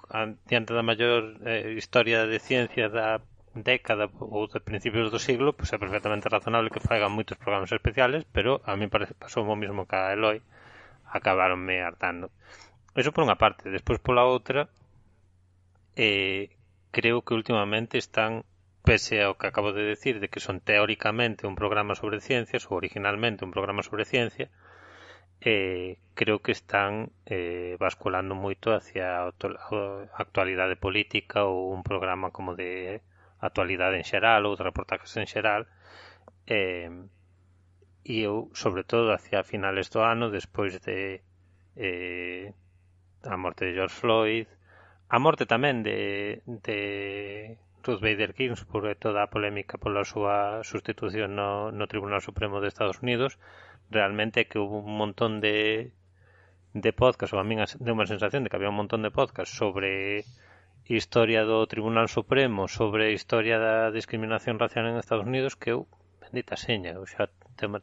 [0.46, 3.18] diante da maior eh, historia de ciencia da
[3.58, 8.22] década ou de principios do siglo, pois é perfectamente razonable que faigan moitos programas especiales,
[8.30, 10.38] pero a mí parece pasou o mismo que a Eloi,
[11.10, 12.30] acabaronme hartando.
[12.94, 14.70] Eso por unha parte, despois pola outra,
[15.98, 16.54] eh,
[16.94, 18.46] creo que últimamente están
[18.86, 22.78] pese ao que acabo de decir de que son teóricamente un programa sobre ciencias ou
[22.78, 24.54] originalmente un programa sobre ciencia
[25.40, 29.32] eh, creo que están eh, basculando moito hacia a
[30.24, 33.00] actualidade política ou un programa como de
[33.40, 35.64] actualidade en xeral ou de reportajes en xeral
[36.46, 36.92] eh,
[38.04, 41.24] e eu, sobre todo, hacia finales do ano despois de
[41.76, 42.52] eh,
[43.24, 44.48] a morte de George Floyd
[45.10, 46.80] a morte tamén de, de
[47.84, 52.68] Ruth Bader Ginsburg e toda a polémica pola súa sustitución no, no Tribunal Supremo de
[52.68, 53.38] Estados Unidos.
[53.90, 55.56] Realmente que houve un montón de
[56.72, 59.50] de podcast, ou a min deu unha sensación de que había un montón de podcast
[59.50, 60.22] sobre
[60.86, 65.90] historia do Tribunal Supremo, sobre historia da discriminación racial en Estados Unidos que eu,
[66.22, 67.26] bendita seña, eu xa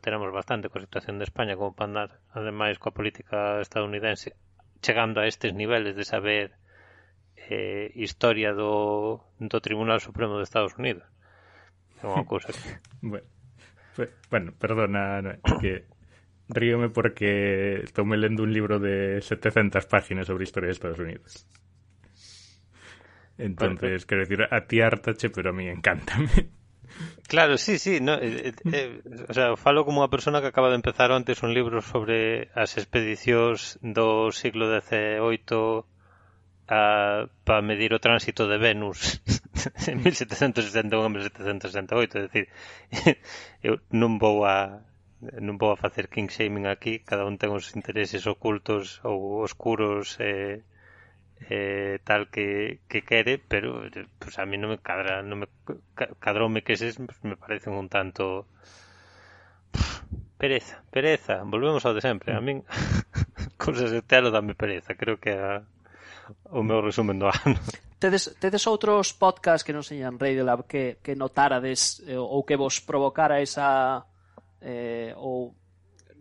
[0.03, 4.29] teremos bastante coa situación de España como para andar ademais coa política estadounidense
[4.85, 6.45] chegando a estes niveles de saber
[7.49, 11.07] eh, historia do, do Tribunal Supremo de Estados Unidos.
[12.03, 12.61] É unha cousa que...
[13.01, 13.27] bueno,
[13.95, 15.89] pues, bueno, perdona, no, que
[16.49, 21.47] ríome porque estou me lendo un libro de 700 páginas sobre historia de Estados Unidos.
[23.37, 26.49] Entonces, quero decir, a ti hartache, pero a mí encántame.
[27.27, 27.99] Claro, sí, sí.
[28.01, 31.43] No, eh, eh, eh, o sea, falo como unha persona que acaba de empezar antes
[31.43, 35.96] un libro sobre as expedicións do siglo XVIII
[36.67, 39.23] a, para medir o tránsito de Venus
[39.87, 42.45] en 1761 a 1768, é dicir,
[43.67, 44.83] eu non vou a
[45.17, 50.21] non vou a facer king shaming aquí, cada un ten os intereses ocultos ou oscuros
[50.21, 50.61] eh,
[51.49, 53.81] eh, tal que, que quere, pero
[54.21, 55.47] pues a mí non me cadra, non me
[56.21, 58.45] cadroume que eses pues, me parecen un tanto
[60.37, 62.37] pereza, pereza, volvemos ao de sempre.
[62.37, 62.61] A min
[63.57, 65.65] cousas de teatro dame pereza, creo que a
[66.51, 67.59] o meu resumen do ano.
[67.97, 72.77] Tedes, tedes outros podcast que non señan Radiolab que, que notarades eh, ou que vos
[72.77, 74.05] provocara esa
[74.61, 75.57] eh, ou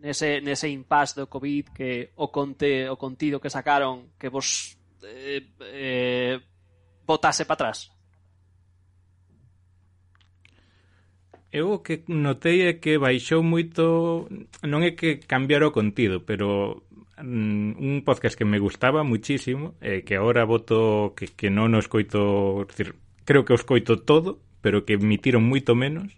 [0.01, 5.45] nese, nese impasse do COVID que o, conte, o contido que sacaron que vos eh,
[5.61, 6.41] eh,
[7.05, 7.93] botase para atrás?
[11.51, 14.27] Eu o que notei é que baixou moito,
[14.67, 16.86] non é que cambiara o contido, pero
[17.19, 21.81] Mm, un podcast que me gustaba muchísimo eh, que ahora voto que, que non o
[21.81, 22.93] escoito decir,
[23.25, 26.13] creo que o escoito todo pero que emitiron moito menos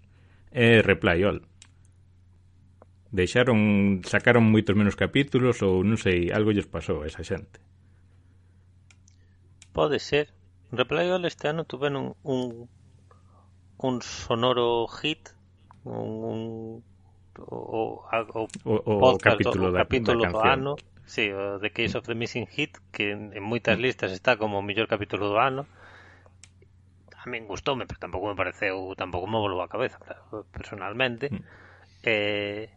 [0.51, 1.47] é eh, Reply All.
[3.15, 7.63] Deixaron sacaron moitos menos capítulos ou non sei, algo lles pasou a esa xente.
[9.71, 10.35] Pode ser.
[10.75, 12.67] Reply All este ano tuve un, un,
[13.79, 15.31] un sonoro hit
[15.87, 16.39] un, un
[17.47, 20.73] o, o, o, o podcast, capítulo, o, da, capítulo da do ano
[21.09, 23.81] sí, o The Case of the Missing Hit que en, en moitas mm.
[23.81, 25.65] listas está como o mellor capítulo do ano.
[27.19, 29.97] A min gustoume, pero tampouco me pareceu tampouco me volou a cabeza
[30.53, 31.33] personalmente.
[31.33, 31.41] Mm.
[32.05, 32.69] eh,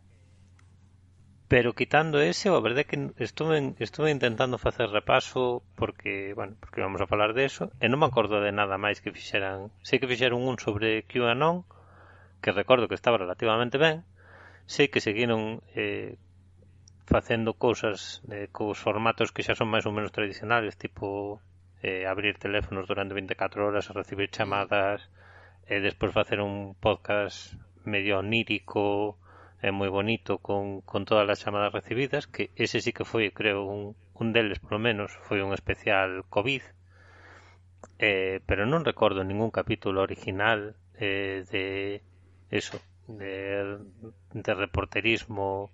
[1.52, 6.80] pero quitando ese, a verdade é que estuve, estuve intentando facer repaso porque, bueno, porque
[6.80, 9.68] vamos a falar de eso e non me acordo de nada máis que fixeran.
[9.84, 11.68] Sei que fixeron un sobre QAnon
[12.40, 14.08] que recordo que estaba relativamente ben
[14.66, 16.16] sei que seguiron eh,
[17.06, 21.40] facendo cousas eh, cos formatos que xa son máis ou menos tradicionales, tipo
[21.82, 25.10] eh, abrir teléfonos durante 24 horas, recibir chamadas,
[25.66, 29.18] e eh, despois facer un podcast medio onírico,
[29.62, 33.66] é moi bonito con, con todas as chamadas recibidas, que ese sí que foi, creo,
[33.66, 36.62] un, un deles polo menos, foi un especial COVID,
[37.98, 42.02] eh, pero non recordo ningún capítulo original eh, de
[42.50, 42.78] eso,
[43.18, 43.78] de,
[44.32, 45.70] de reporterismo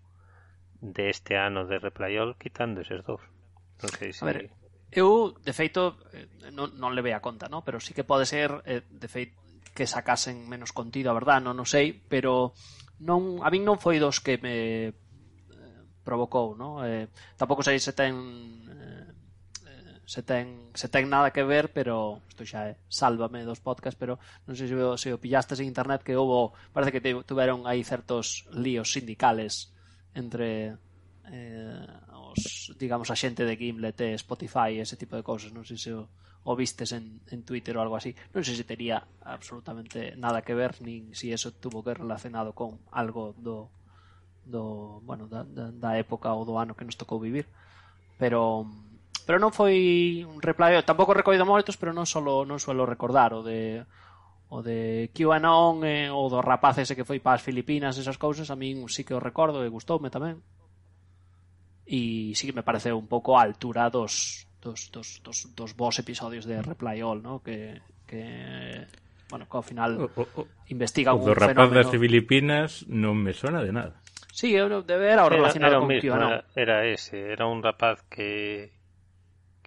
[0.81, 3.23] de este ano de Replayol quitando eses dous.
[3.83, 4.23] Non sei se...
[4.23, 4.51] A ver,
[4.91, 7.63] eu, de feito, eh, non, non levei a conta, no?
[7.63, 9.37] pero sí que pode ser, eh, de feito,
[9.75, 12.55] que sacasen menos contido, a verdad, non, non sei, pero
[12.99, 14.95] non, a min non foi dos que me eh,
[16.03, 16.83] provocou, no?
[16.83, 17.07] Eh,
[17.39, 18.15] tampouco sei se ten
[18.67, 18.98] eh,
[20.09, 24.17] se ten, se ten nada que ver, pero isto xa é, sálvame dos podcasts, pero
[24.49, 27.69] non sei se o, se o pillastes en internet que houve, parece que te, tuveron
[27.69, 29.69] aí certos líos sindicales
[30.17, 30.81] entre
[31.29, 31.85] eh,
[32.25, 35.77] os, digamos, a xente de Gimlet e Spotify e ese tipo de cousas, non sei
[35.77, 38.17] se o, o vistes en, en Twitter ou algo así.
[38.33, 42.81] Non sei se tería absolutamente nada que ver nin si eso tuvo que relacionado con
[42.97, 43.69] algo do
[44.49, 47.45] do, bueno, da, da, da época ou do ano que nos tocou vivir.
[48.17, 48.65] Pero
[49.29, 53.45] Pero non foi un replay, tampouco recoido moitos, pero non solo non suelo recordar o
[53.45, 53.85] de
[54.49, 58.49] o de QAnon eh, ou do rapaz ese que foi para as Filipinas, esas cousas,
[58.49, 60.41] a min sí que o recordo e gustoume tamén.
[61.85, 66.01] E sí que me pareceu un pouco a altura dos dos, dos, dos, dos bons
[66.01, 67.45] episodios de Reply All, ¿no?
[67.45, 68.89] que, que
[69.29, 71.53] bueno, que ao final o, o, investiga un fenómeno.
[71.53, 74.01] Do rapaz das Filipinas non me sona de nada.
[74.33, 76.33] Sí, eu de ver relacionado era, era con mismo, QAnon.
[76.57, 78.78] Era, era ese, era un rapaz que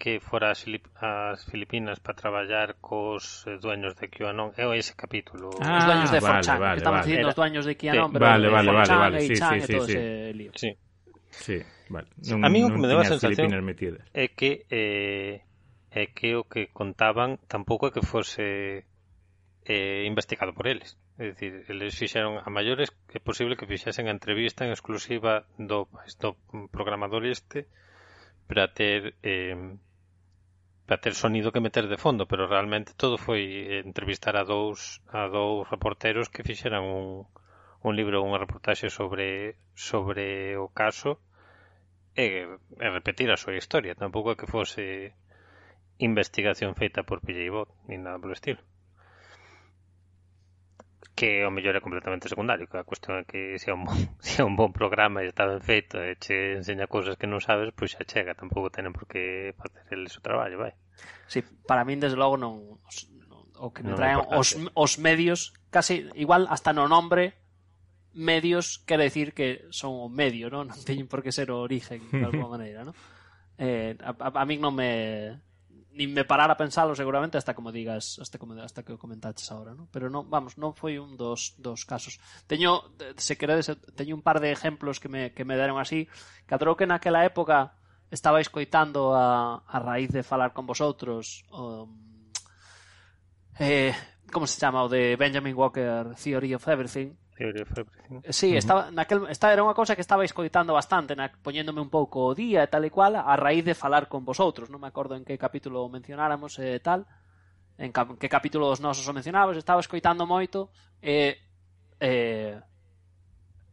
[0.02, 0.66] que fora as,
[0.98, 6.10] as Filipinas para traballar cos eh, dueños de QAnon é ese capítulo ah, os dueños
[6.10, 7.06] de vale, Forchan vale, estamos vale.
[7.06, 8.14] dicindo os dueños de QAnon sí.
[8.18, 9.28] pero vale, vale, Forchan vale, vale.
[9.30, 9.98] Sí, sí, sí, sí.
[10.58, 10.70] sí.
[11.32, 12.10] Sí, vale.
[12.28, 15.46] Non, a mí o que me deu a sensación é que eh,
[15.94, 18.84] é que o que contaban tampouco é que fose
[19.70, 24.16] eh, investigado por eles É dicir, eles fixeron a maiores é posible que fixesen a
[24.18, 25.86] entrevista en exclusiva do,
[26.18, 26.30] do
[26.74, 27.70] programador este
[28.50, 29.54] para ter eh,
[30.92, 35.32] para ter sonido que meter de fondo, pero realmente todo foi entrevistar a dous a
[35.32, 37.32] dous reporteros que fixeran un,
[37.80, 41.24] un libro, unha reportaxe sobre sobre o caso
[42.12, 42.44] e,
[42.84, 45.16] e repetir a súa historia, tampouco que fose
[45.96, 48.60] investigación feita por PJ Bot, nin nada polo estilo
[51.16, 53.94] que o mellor é completamente secundario, que a cuestión é que se é un bon,
[54.24, 57.44] se é un bon programa e está ben feito e che enseña cousas que non
[57.44, 60.74] sabes, pois xa chega, tampouco tenen por que facer el seu traballo, vai.
[61.28, 62.82] Sí, para min desde logo non
[63.62, 67.38] o que me non traen os, os medios, case igual hasta no nombre
[68.14, 70.68] medios quere decir que son o medio, non?
[70.74, 72.96] Non teñen por que ser o origen de alguma maneira, non?
[73.62, 75.38] Eh, a, a, a min non me
[75.94, 79.52] nin me parar a pensalo seguramente hasta como digas, hasta como hasta que o comentaches
[79.52, 79.88] agora, ¿no?
[79.92, 82.20] Pero non, vamos, non foi un dos dos casos.
[82.48, 86.08] Teño se queredes teño un par de exemplos que me que me deron así,
[86.48, 87.76] cadrou que naquela época
[88.10, 91.88] estaba escoitando a a raíz de falar con vosotros o,
[93.60, 93.92] eh
[94.32, 98.22] como se chama o de Benjamin Walker Theory of Everything teoría fabricación.
[98.30, 102.30] Sí, estaba, naquel, esta era unha cousa que estaba escoitando bastante, na, poñéndome un pouco
[102.30, 105.18] o día e tal e cual, a raíz de falar con vosotros, non me acordo
[105.18, 107.10] en que capítulo mencionáramos e eh, tal,
[107.82, 110.70] en que capítulo dos nosos o mencionabas, estaba escoitando moito
[111.02, 111.42] e
[111.98, 112.62] eh,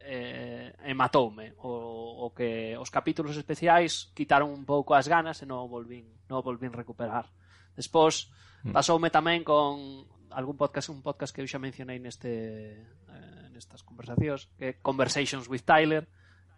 [0.00, 5.46] eh, e matoume o, o que os capítulos especiais quitaron un pouco as ganas e
[5.46, 7.28] non o volvín, non o volvín recuperar.
[7.76, 8.32] Despois
[8.64, 8.72] mm.
[8.72, 12.32] pasoume tamén con algún podcast, un podcast que eu xa mencionei neste
[12.80, 16.06] eh, estas conversacións, que Conversations with Tyler,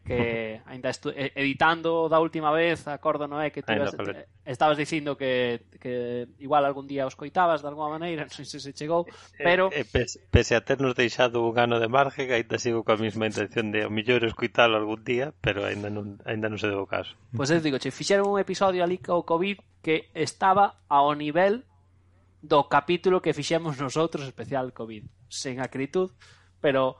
[0.05, 3.93] que ainda estu editando da última vez, acordo non é que tú vas,
[4.49, 8.59] estabas dicindo que, que igual algún día os coitabas de alguma maneira, non sei se
[8.61, 9.69] se chegou, eh, pero...
[9.73, 12.97] Eh, e, e pese, pese a ternos deixado un ano de marge, ainda sigo coa
[12.97, 16.89] mesma intención de o millor escoitalo algún día, pero ainda non, ainda non se deu
[16.89, 17.17] caso.
[17.37, 21.69] Pois pues eu digo, che, fixeron un episodio ali co COVID que estaba ao nivel
[22.41, 26.09] do capítulo que fixemos nosotros especial COVID, sen acritud,
[26.61, 26.97] pero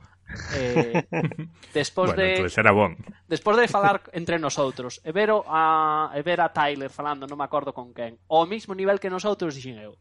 [0.55, 1.05] eh,
[1.75, 2.97] despois bueno, de entonces era bon.
[3.29, 7.47] despois de falar entre nosotros e ver a e ver a Tyler falando, non me
[7.47, 9.95] acordo con quen, ao mesmo nivel que nosotros dixen eu.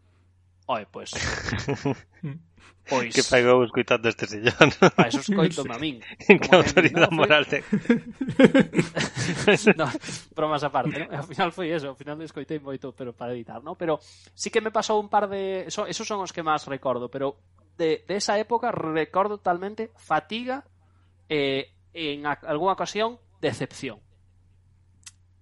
[0.69, 1.09] Oi, pois.
[2.89, 3.09] pois.
[3.09, 4.69] Que pagou escoitando este sillón.
[4.93, 5.97] Pa eso escoito a min.
[6.21, 7.65] Que autoridade moral te...
[9.73, 9.89] no,
[10.37, 11.09] bromas aparte, ¿no?
[11.09, 13.73] Ao final foi eso, ao final escoitei moito, pero para editar, ¿no?
[13.81, 13.97] Pero
[14.37, 15.65] sí que me pasou un par de...
[15.65, 17.41] Eso, esos son os que máis recordo, pero
[17.79, 20.67] de, de esa época recuerdo totalmente fatiga,
[21.29, 24.03] eh, en a, alguna ocasión decepción.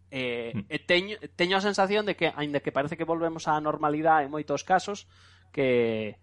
[0.10, 4.30] Eh, e teño, teño a sensación de que, aínda que parece que volvemos á normalidade
[4.30, 5.10] en moitos casos,
[5.52, 6.16] que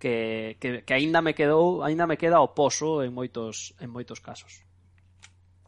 [0.00, 4.18] que, que, que aínda me quedou, aínda me queda o pozo en moitos en moitos
[4.20, 4.64] casos.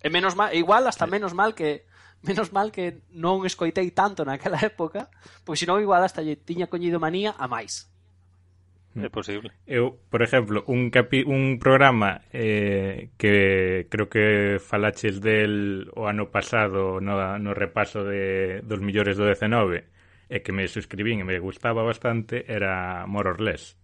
[0.03, 1.85] E menos mal, igual hasta menos mal que
[2.25, 5.13] menos mal que non escoitei tanto naquela época,
[5.45, 7.92] porque senón igual hasta lle tiña coñido manía a máis.
[8.95, 9.49] É posible.
[9.65, 16.29] Eu, por exemplo, un, capi, un programa eh, que creo que falaches del o ano
[16.29, 19.89] pasado no, no repaso de, dos millores do 19
[20.29, 23.81] e que me suscribín e me gustaba bastante era More or Less.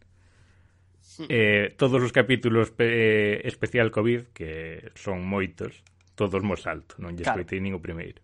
[1.29, 5.83] Eh, todos os capítulos eh, especial COVID, que son moitos,
[6.14, 7.42] todos mo alto, non lle claro.
[7.42, 8.21] escoitei nin o primeiro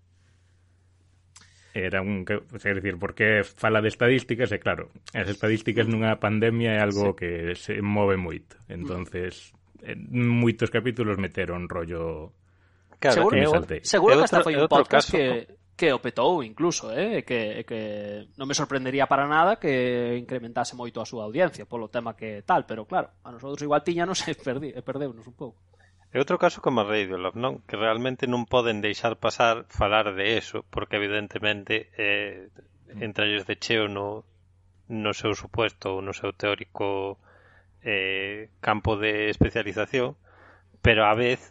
[1.74, 6.78] era un que, sei dicir, porque fala de estadísticas e claro, as estadísticas nunha pandemia
[6.78, 7.18] é algo sí.
[7.18, 8.54] que se move moito.
[8.70, 9.50] Entonces,
[9.82, 12.30] en moitos capítulos meteron rollo
[13.02, 13.80] Claro, seguro, que, saltei.
[13.82, 15.18] seguro que hasta foi un podcast caso.
[15.18, 15.26] que
[15.74, 21.02] que o petou incluso, eh, que que non me sorprendería para nada que incrementase moito
[21.02, 25.26] a súa audiencia polo tema que tal, pero claro, a nosotros igual tiñanos e perdeunos
[25.26, 25.58] un pouco.
[26.14, 27.66] E outro caso como a Radiolab, non?
[27.66, 32.54] Que realmente non poden deixar pasar falar de eso, porque evidentemente eh,
[33.02, 34.22] entralles de cheo no,
[34.86, 37.18] no seu supuesto ou no seu teórico
[37.82, 40.14] eh, campo de especialización,
[40.86, 41.50] pero á vez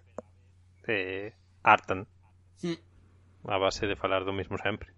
[0.88, 2.08] eh, hartan
[2.56, 2.80] sí.
[3.44, 4.96] a base de falar do mismo sempre.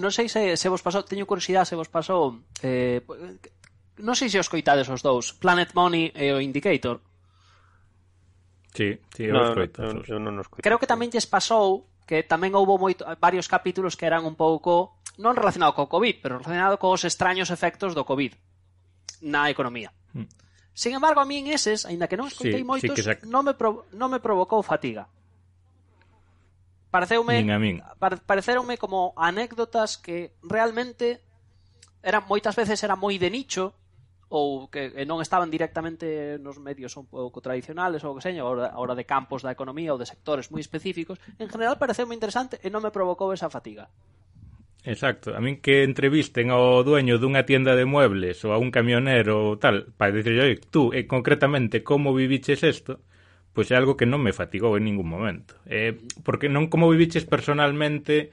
[0.00, 3.36] Non sei se, se vos pasou, teño curiosidade se vos pasou eh, eh
[4.00, 7.11] non sei se os coitades os dous, Planet Money e o Indicator
[8.72, 9.84] Sí, sí, eu no, escoito.
[9.84, 10.64] Eu, eu non escoito.
[10.64, 14.96] Creo que tamén lles pasou que tamén houbo moito, varios capítulos que eran un pouco
[15.20, 18.32] non relacionado co COVID, pero relacionado cos extraños efectos do COVID
[19.28, 19.92] na economía.
[20.16, 20.28] Mm.
[20.72, 23.84] Sin embargo, a min eses, aínda que non escoitei sí, moitos, sí non, me pro,
[23.92, 25.04] non me provocou fatiga.
[26.88, 27.76] Pareceume, Nin a min.
[28.00, 31.20] pareceronme como anécdotas que realmente
[32.00, 33.76] eran moitas veces era moi de nicho,
[34.32, 38.96] ou que non estaban directamente nos medios un pouco tradicionales ou que seña, hora, hora
[38.96, 42.72] de campos da economía ou de sectores moi específicos, en general pareceu moi interesante e
[42.72, 43.92] non me provocou esa fatiga.
[44.88, 49.52] Exacto, a min que entrevisten ao dueño dunha tienda de muebles ou a un camionero
[49.52, 53.04] ou tal, para dicir, oi, tú, e concretamente, como viviches isto,
[53.52, 55.60] pois é algo que non me fatigou en ningún momento.
[55.68, 58.32] Eh, porque non como viviches personalmente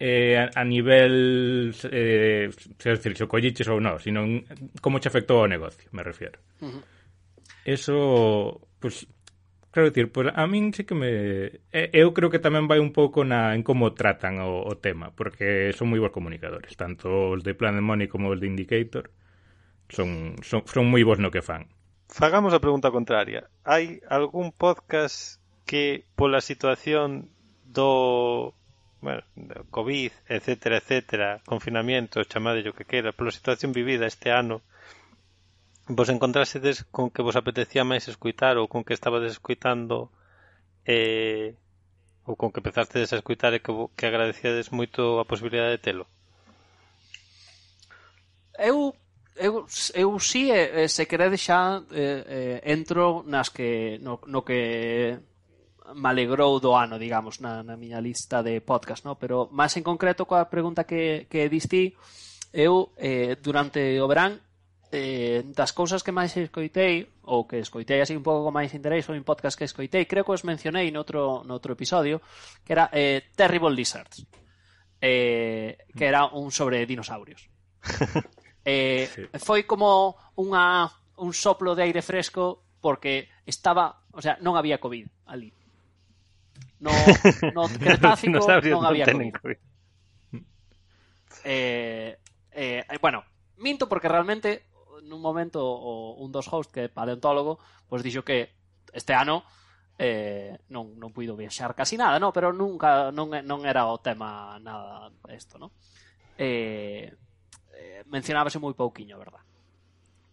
[0.00, 4.24] eh, a, a nivel eh, se decir, se colliches ou non, sino
[4.80, 6.40] como che afectou ao negocio, me refiero.
[6.64, 6.82] Uh -huh.
[7.68, 9.04] Eso, pues,
[9.70, 11.60] claro, decir, pues, a min sí que me...
[11.68, 15.12] Eh, eu creo que tamén vai un pouco na, en como tratan o, o tema,
[15.12, 19.12] porque son moi bons comunicadores, tanto os de Planet Money como os de Indicator,
[19.92, 21.68] son, son, son moi bons no que fan.
[22.08, 23.52] Fagamos a pregunta contraria.
[23.68, 25.36] Hai algún podcast
[25.68, 27.28] que pola situación
[27.68, 28.56] do
[29.00, 29.22] bueno,
[29.70, 34.60] COVID, etcétera, etcétera, confinamento, chamade o que queira, pola situación vivida este ano,
[35.88, 40.12] vos encontrásedes con que vos apetecía máis escuitar ou con que estabades escuitando
[40.84, 41.56] eh,
[42.28, 46.04] ou con que empezastes a escuitar e que, que agradecíades moito a posibilidade de telo?
[48.60, 48.92] Eu
[49.40, 55.16] eu, eu sí, eh, se queredes xa eh, eh, entro nas que, no, no que
[55.94, 59.16] me alegrou do ano, digamos, na, na miña lista de podcast, no?
[59.16, 61.96] pero máis en concreto coa pregunta que, que diste
[62.52, 64.42] eu eh, durante o verán
[64.90, 69.06] eh, das cousas que máis escoitei ou que escoitei así un pouco con máis interés
[69.06, 72.18] ou un podcast que escoitei, creo que os mencionei noutro, noutro episodio,
[72.66, 74.26] que era eh, Terrible Lizards
[75.00, 77.48] eh, que era un sobre dinosaurios
[78.66, 79.22] eh, sí.
[79.38, 80.90] foi como unha,
[81.22, 85.54] un soplo de aire fresco porque estaba, o sea, non había COVID ali
[86.80, 86.90] No,
[87.54, 89.36] no Cretácico non había non COVID.
[89.36, 89.58] COVID.
[91.44, 92.18] Eh,
[92.52, 93.24] eh, bueno,
[93.56, 94.68] minto porque realmente
[95.04, 98.56] nun momento o, un dos host que é paleontólogo, pois pues, dixo que
[98.92, 99.44] este ano
[100.00, 102.32] eh, non, non puido viaxar casi nada, no?
[102.32, 105.76] pero nunca non, non era o tema nada isto, no?
[106.40, 107.12] Eh,
[107.76, 109.44] eh, mencionábase moi pouquiño, verdad?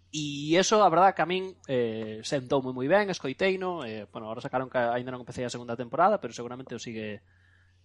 [0.07, 4.31] E eso, a verdad, que a min eh, sentou moi moi ben, escoiteino, eh, bueno,
[4.31, 7.19] ahora sacaron que aínda non empecé a segunda temporada, pero seguramente o sigue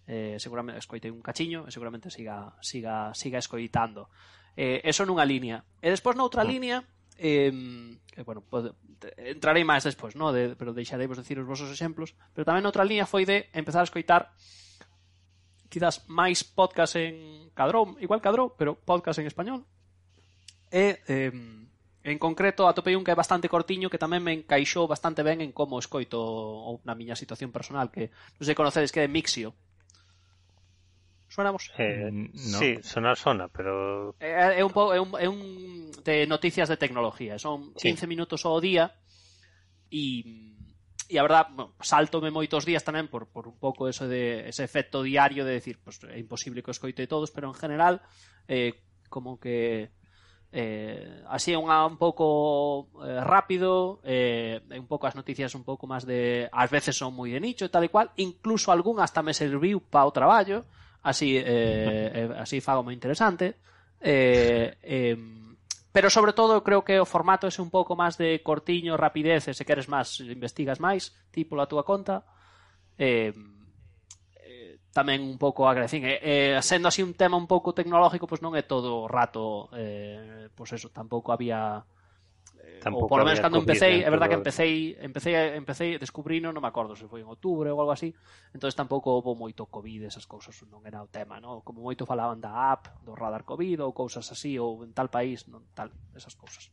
[0.07, 4.07] eh, seguramente escoitei un cachiño e seguramente siga, siga, siga escoitando.
[4.55, 5.63] Eh, eso nunha liña.
[5.83, 6.47] E despois noutra ah.
[6.47, 7.51] liña, eh,
[8.15, 8.71] eh, bueno, pode,
[9.17, 10.31] entrarei máis despois, no?
[10.31, 13.83] de, pero deixarei vos decir os vosos exemplos, pero tamén noutra liña foi de empezar
[13.83, 14.31] a escoitar
[15.67, 19.65] quizás máis podcast en cadrón, igual cadrón, pero podcast en español,
[20.69, 21.33] e eh,
[22.03, 25.55] En concreto, atopei un que é bastante cortiño que tamén me encaixou bastante ben en
[25.55, 29.55] como escoito ou na miña situación personal que non sei conocedes que é Mixio.
[31.31, 31.71] Suenamos?
[31.79, 32.57] Eh, mm, no.
[32.59, 34.13] Sí, sona, sona, pero...
[34.19, 35.39] É, é, un, po, é, un, é un
[36.03, 37.39] de noticias de tecnología.
[37.39, 38.05] Son 15 sí.
[38.05, 38.91] minutos ao día
[39.87, 40.51] e
[41.07, 44.63] e a verdad, bueno, saltome moitos días tamén por, por un pouco eso de ese
[44.63, 48.01] efecto diario de decir, pues é imposible que os coite todos, pero en general
[48.47, 49.91] eh, como que
[50.53, 56.05] eh, así unha un pouco eh, rápido eh, un pouco as noticias un pouco máis
[56.05, 59.33] de ás veces son moi de nicho e tal e cual incluso algún hasta me
[59.33, 60.69] serviu para o traballo
[61.01, 63.57] así eh, eh, así fago moi interesante
[63.97, 65.17] eh, eh,
[65.89, 69.57] pero sobre todo creo que o formato é un pouco máis de cortiño, rapidez e
[69.57, 72.29] se queres máis investigas máis tipo a túa conta
[73.01, 73.33] eh,
[74.93, 76.05] tamén un pouco agradecín.
[76.05, 79.73] Eh, eh, sendo así un tema un pouco tecnológico, pois non é todo o rato,
[79.73, 81.81] eh, pois eso, tampouco había
[82.61, 86.61] eh, Tampouco ou polo menos cando empecé, é verdad que empecé, empecé, empecé, descubrino, non
[86.61, 88.13] me acordo se foi en outubro ou algo así,
[88.53, 91.65] entonces tampouco houve moito Covid, esas cousas non era o tema, no?
[91.65, 95.49] como moito falaban da app, do radar Covid ou cousas así, ou en tal país,
[95.49, 96.69] non tal, esas cousas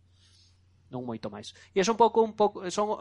[0.90, 1.54] non moito máis.
[1.72, 2.98] E é un pouco un pouco son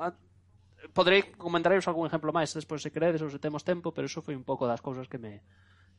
[0.93, 4.35] poderei comentaros algún ejemplo máis despois se queredes ou se temos tempo, pero eso foi
[4.35, 5.43] un pouco das cousas que me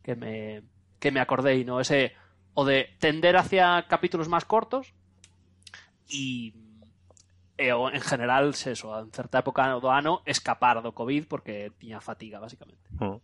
[0.02, 0.64] que me
[1.00, 2.12] que me acordei, no, ese
[2.54, 4.92] o de tender hacia capítulos máis cortos
[6.10, 6.52] e
[7.60, 11.76] e o, en general, se eso, en certa época do ano escapar do Covid porque
[11.76, 12.80] tiña fatiga, basicamente.
[12.96, 13.18] Uh -huh.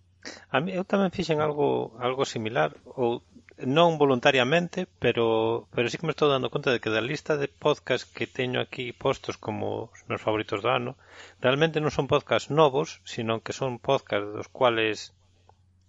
[0.53, 3.25] A mí, eu tamén fixen algo algo similar ou
[3.57, 7.49] non voluntariamente, pero, pero sí que me estou dando conta de que da lista de
[7.49, 11.01] podcast que teño aquí postos como os meus favoritos do ano,
[11.41, 15.17] realmente non son podcast novos, sino que son podcast dos cuales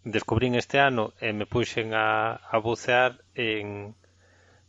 [0.08, 3.96] descubrín este ano e me puxen a, a bucear en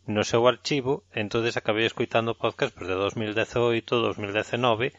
[0.09, 4.91] no seu archivo, entonces acabei escoitando podcast pues, de 2018, 2019,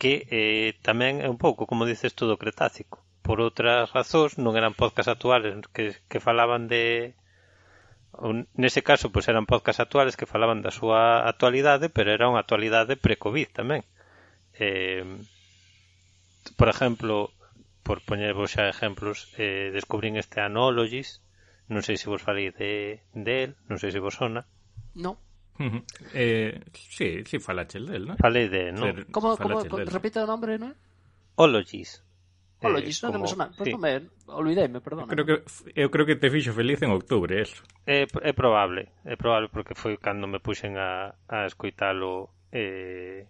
[0.00, 4.58] que eh, tamén é un pouco, como dices tú, do Cretácico por outras razóns, non
[4.58, 7.14] eran podcast actuales que, que falaban de
[8.58, 12.98] nese caso pois eran podcast actuales que falaban da súa actualidade, pero era unha actualidade
[12.98, 13.86] pre-Covid tamén.
[14.58, 15.06] Eh,
[16.58, 17.30] por exemplo,
[17.86, 21.22] por poñervos xa exemplos, eh, descubrín este Anologis
[21.70, 24.42] non sei se vos falei de, de él, non sei se vos sona.
[24.98, 25.22] No.
[26.18, 28.18] eh, si, eh, sí, sí, falaches del, ¿no?
[28.18, 29.06] Falei de, non?
[29.14, 30.74] Como, como, repite o nombre, non?
[31.38, 32.02] Ologies.
[32.60, 33.24] Polo eh, non como...
[33.24, 33.50] me sonan.
[33.56, 33.72] Pois sí.
[33.72, 34.04] non me...
[34.28, 35.08] Olvideime, perdón.
[35.08, 35.36] Creo que,
[35.72, 37.64] eu creo que te fixo feliz en outubro, eso.
[37.88, 43.24] É, é probable, é probable porque foi cando me puxen a, a escoitalo eh,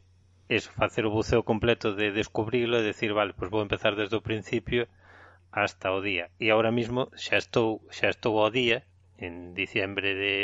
[0.51, 4.26] eso, facer o buceo completo de descubrilo e decir, vale, pois vou empezar desde o
[4.26, 4.91] principio
[5.55, 6.35] hasta o día.
[6.43, 8.83] E agora mismo xa estou, xa estou ao día
[9.14, 10.35] en diciembre de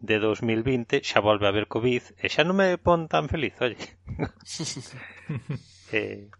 [0.00, 3.76] de 2020 xa volve a haber Covid e xa non me pon tan feliz, oye.
[5.92, 6.32] eh,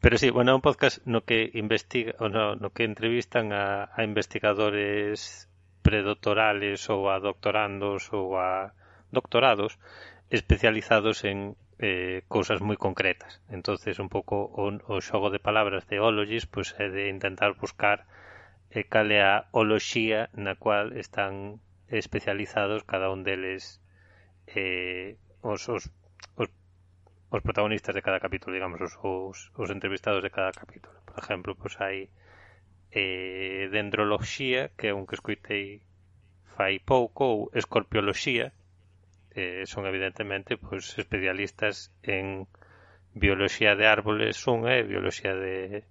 [0.00, 4.00] Pero sí, bueno, é un podcast no que investiga, no, no que entrevistan a, a
[4.06, 5.50] investigadores
[5.82, 8.76] predoctorales ou a doctorandos ou a
[9.10, 9.78] doctorados
[10.30, 13.40] especializados en eh, cousas moi concretas.
[13.48, 17.54] entonces un pouco o, o xogo de palabras de ologies pois, pues, é de intentar
[17.54, 18.04] buscar
[18.70, 23.80] eh, cal é a oloxía na cual están especializados cada un deles
[24.46, 25.82] eh, os, os,
[26.36, 26.48] os
[27.30, 30.96] os protagonistas de cada capítulo, digamos, os, os, os entrevistados de cada capítulo.
[31.04, 32.08] Por exemplo, pois hai
[32.90, 35.84] eh, dendroloxía, que é un que escoitei
[36.56, 38.52] fai pouco, ou escorpioloxía,
[39.36, 42.48] eh, son evidentemente pois, especialistas en
[43.12, 45.84] bioloxía de árboles unha e bioloxía de,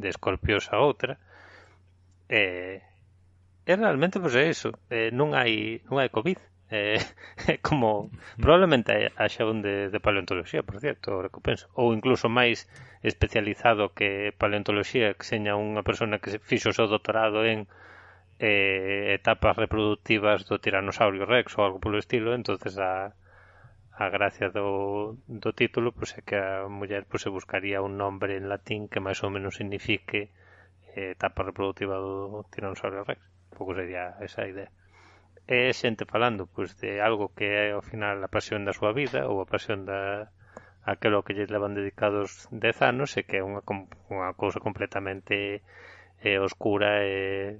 [0.00, 1.20] de escorpios a outra.
[2.32, 2.80] Eh,
[3.68, 6.40] e realmente pois é iso, eh, non hai non hai covid,
[6.70, 7.02] Eh,
[7.68, 12.70] como probablemente haxa un de, de paleontoloxía, por cierto, recompenso, ou incluso máis
[13.02, 17.66] especializado que paleontoloxía, que seña unha persona que fixo o seu doutorado en
[18.38, 23.18] eh, etapas reproductivas do tiranosaurio rex ou algo polo estilo, entonces a,
[23.98, 28.32] a gracia do, do título pois é que a muller pois, se buscaría un nombre
[28.38, 30.20] en latín que máis ou menos signifique
[30.96, 33.20] eh, etapa reproductiva do tiranosaurio rex.
[33.50, 34.70] Un pouco sería esa idea
[35.50, 39.26] é xente falando pois, de algo que é ao final a pasión da súa vida
[39.26, 40.30] ou a pasión da
[40.92, 43.62] aquelo que lle levan dedicados 10 anos e que é unha,
[44.14, 45.66] unha cousa completamente
[46.22, 47.58] eh, oscura e,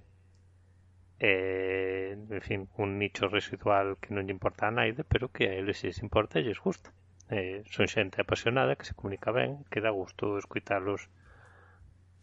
[1.19, 5.57] eh, en fin, un nicho residual que non lle importa a naide pero que a
[5.59, 6.95] eles se importa e lles gusta.
[7.27, 11.11] Eh, son xente apasionada que se comunica ben que dá gusto escuitalos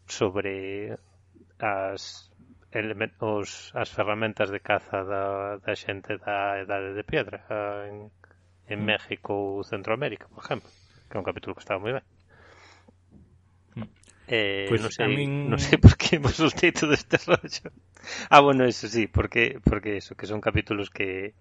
[0.08, 0.96] sobre
[1.60, 2.32] as
[3.20, 8.12] os, as ferramentas de caza da, da xente da Edade de Piedra ah, en,
[8.68, 8.86] en mm.
[8.86, 10.70] México ou Centroamérica, por exemplo,
[11.10, 12.06] que é un capítulo que estaba moi ben.
[13.76, 13.90] Mm.
[14.28, 15.48] Eh, pues non sei, min...
[15.48, 17.72] non sei por que vos os títulos deste rollo.
[18.28, 21.32] Ah, bueno, eso sí, porque porque eso que son capítulos que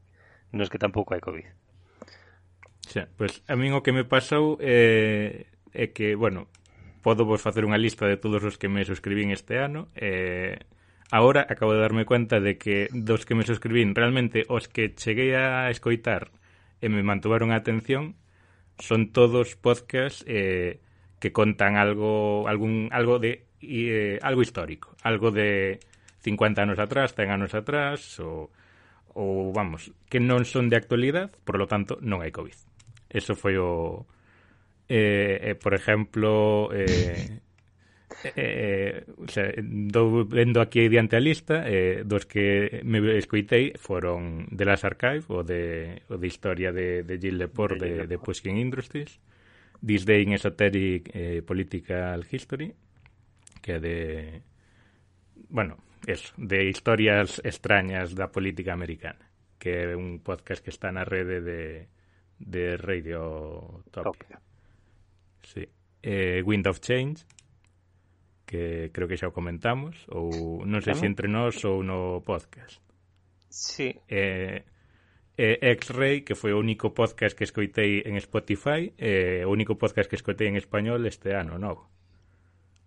[0.54, 1.50] nos que tampouco hai covid.
[2.86, 6.46] Xa, pois pues, a min o que me pasou eh, é que, bueno,
[7.02, 10.75] podo vos facer unha lista de todos os que me suscribín este ano e eh,
[11.10, 15.38] Agora acabo de darme cuenta de que dos que me suscribín realmente os que cheguei
[15.38, 16.34] a escoitar
[16.82, 18.18] e me mantuveron a atención
[18.82, 20.82] son todos podcasts eh,
[21.22, 25.78] que contan algo algún algo de eh, algo histórico, algo de
[26.26, 28.50] 50 anos atrás, 100 anos atrás ou
[29.16, 32.58] ou vamos, que non son de actualidade, por lo tanto non hai COVID.
[33.08, 34.04] Eso foi o
[34.90, 37.45] eh, eh por exemplo, eh
[38.24, 43.76] Eh, eh, o sea, do, vendo aquí diante a lista eh, dos que me escoitei
[43.76, 48.06] foron The Last Archive o de, o de Historia de, de Gilles Lepore de, de,
[48.06, 49.20] de Pushkin Industries
[49.84, 52.72] This Day in Esoteric eh, Political History
[53.60, 54.42] que de
[55.48, 59.26] bueno, eso, de historias extrañas da política americana
[59.58, 61.88] que é un podcast que está na rede de,
[62.38, 64.38] de Radio Topia, Topia.
[65.42, 65.64] Sí.
[66.02, 67.24] Eh, Wind of Change
[68.46, 72.78] que creo que xa o comentamos, ou non sei se entre nós ou no podcast.
[73.50, 73.98] Sí.
[74.06, 74.62] Eh,
[75.36, 80.08] eh, X-Ray, que foi o único podcast que escoitei en Spotify, eh, o único podcast
[80.08, 81.90] que escoitei en español este ano novo.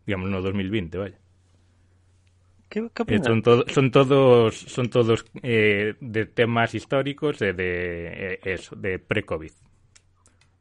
[0.07, 1.19] Digamos, no 2020, vaya.
[2.69, 7.53] Que, que eh, son, to son todos son todos eh, de temas históricos e eh,
[7.53, 7.71] de
[8.37, 9.53] eh, eso, de pre-COVID.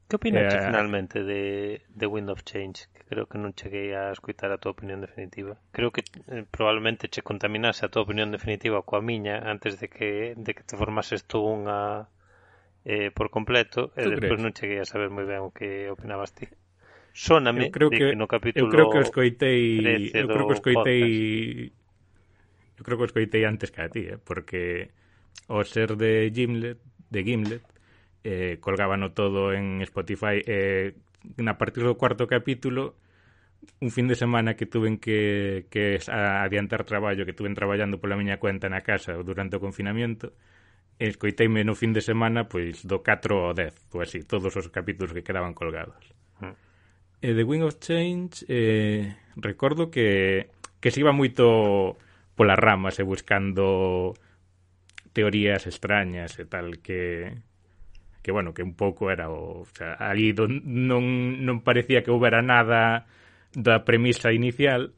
[0.08, 2.88] Que opinas eh, finalmente de, de Wind of Change?
[3.08, 5.56] creo que non cheguei a escutar a túa opinión definitiva.
[5.72, 10.36] Creo que eh, probablemente che contaminase a túa opinión definitiva coa miña antes de que,
[10.36, 12.06] de que te formases tú unha
[12.84, 14.44] eh, por completo e despois crees?
[14.44, 16.46] non cheguei a saber moi ben o que opinabas ti.
[17.16, 21.02] Sóname eu creo que, que no capítulo Eu creo que escoitei, eu creo que escoitei
[21.02, 22.78] podcast.
[22.78, 24.20] eu creo que escoitei antes que a ti, eh?
[24.20, 24.92] porque
[25.48, 26.78] o ser de Gimlet,
[27.10, 27.64] de Gimlet,
[28.22, 32.94] eh, colgábano todo en Spotify e eh, na partir do cuarto capítulo
[33.80, 38.38] un fin de semana que tuven que, que adiantar traballo, que tuven traballando pola miña
[38.38, 40.34] cuenta na casa durante o confinamiento,
[40.98, 45.14] escoiteime no fin de semana pois do 4 ao 10, pois así, todos os capítulos
[45.14, 46.14] que quedaban colgados.
[46.42, 46.54] Mm.
[47.22, 51.98] E The Wing of Change, eh, recordo que, que se iba moito
[52.38, 54.14] polas ramas e buscando
[55.10, 57.34] teorías extrañas e tal que
[58.28, 62.12] que bueno, que un pouco era o, o sea, ali don, non, non parecía que
[62.12, 63.08] houbera nada
[63.56, 64.92] da premisa inicial,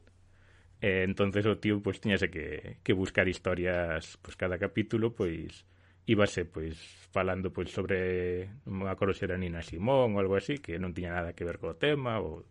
[0.83, 5.14] e entonces o tío pois pues, tiñase que, que buscar historias, pois pues, cada capítulo
[5.14, 5.62] pois
[6.11, 6.74] íbase pois
[7.14, 11.14] falando pois sobre non acordo se era Nina Simón ou algo así, que non tiña
[11.14, 12.43] nada que ver co tema ou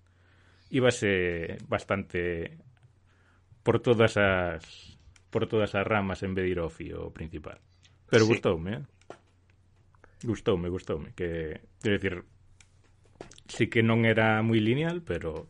[0.71, 2.55] íbase bastante
[3.67, 4.95] por todas as
[5.27, 7.59] por todas as ramas en vez de ir ao fío principal.
[8.07, 8.31] Pero sí.
[8.31, 8.98] gustoume, eh?
[10.23, 12.25] Gustoume, gustoume, que, quero dicir,
[13.47, 15.47] sí que non era moi lineal, pero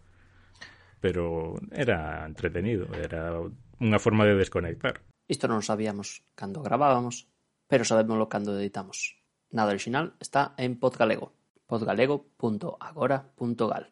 [0.99, 3.39] pero era entretenido, era
[3.79, 4.99] unha forma de desconectar.
[5.31, 7.31] Isto non sabíamos cando gravábamos,
[7.69, 9.15] pero sabémoslo cando editamos.
[9.49, 11.33] Nada original está en Podgalego,
[11.65, 13.85] podgalego.agora.gal.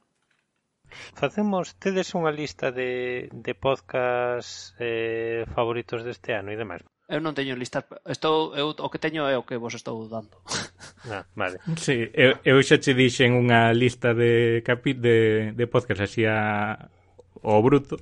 [1.20, 6.84] Facemos tedes unha lista de, de podcast eh, favoritos deste ano e demais.
[7.08, 10.36] Eu non teño listas, estou eu o que teño é o que vos estou dando.
[11.08, 11.55] Ah, vale.
[11.80, 16.91] Sí, eu, eu xa che dixen unha lista de capi de de podcast así a
[17.39, 17.95] o bruto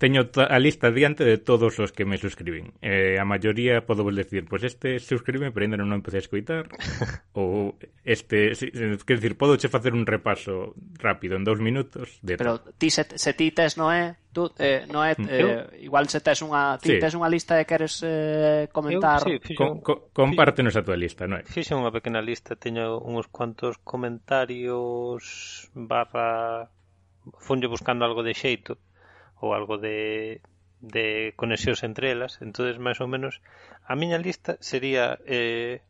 [0.00, 2.72] teño a lista diante de todos os que me suscriben.
[2.80, 6.16] Eh, a maioría podo vos decir, pois pues este suscribe, pero ainda non o empecé
[6.18, 6.72] a escoitar.
[7.36, 12.16] ou este, si, quer dicir, podo che facer un repaso rápido en dous minutos.
[12.24, 12.40] De...
[12.40, 14.16] Pero ti se, se ti tes, non é?
[14.32, 16.98] Tú, eh, non é, mm, eh, igual se tes unha, ti sí.
[16.98, 19.20] tes unha lista e queres eh, comentar.
[19.28, 21.44] Eu, sí, fixo, co, co, compártenos fixo, a tua lista, non é?
[21.44, 26.72] Fixe unha pequena lista, teño uns cuantos comentarios barra
[27.36, 28.80] fonlle buscando algo de xeito
[29.40, 30.40] ou algo de,
[30.80, 32.38] de conexións entre elas.
[32.40, 33.40] Entonces máis ou menos
[33.84, 35.80] a miña lista sería eh,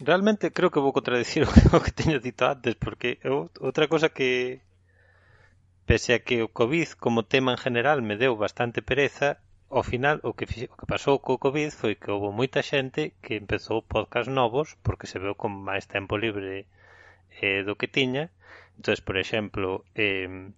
[0.00, 4.60] realmente creo que vou contradicir o que teño dito antes porque eu, outra cosa que
[5.86, 9.38] pese a que o COVID como tema en general me deu bastante pereza
[9.70, 13.34] ao final o que, o que pasou co Covid foi que houve moita xente que
[13.42, 16.66] empezou podcast novos porque se veu con máis tempo libre
[17.40, 18.24] eh, do que tiña.
[18.76, 20.52] Entonces por exemplo eh,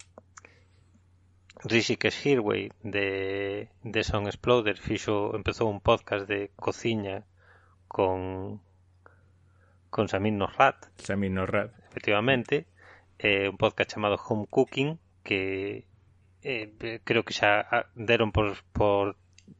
[1.65, 7.25] Rishikesh Hirway de, de Sound Exploder fixo, empezou un podcast de cociña
[7.89, 8.61] con
[9.91, 10.87] con Samir Nosrat.
[10.99, 11.73] Samir Nosrat.
[11.91, 12.67] Efectivamente,
[13.19, 15.85] eh, un podcast chamado Home Cooking que
[16.43, 19.17] eh, creo que xa ah, deron por, por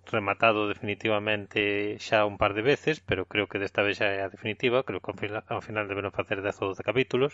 [0.07, 4.31] rematado definitivamente xa un par de veces, pero creo que desta vez xa é a
[4.31, 7.33] definitiva, creo que ao final, ao final facer 10 ou 12 capítulos,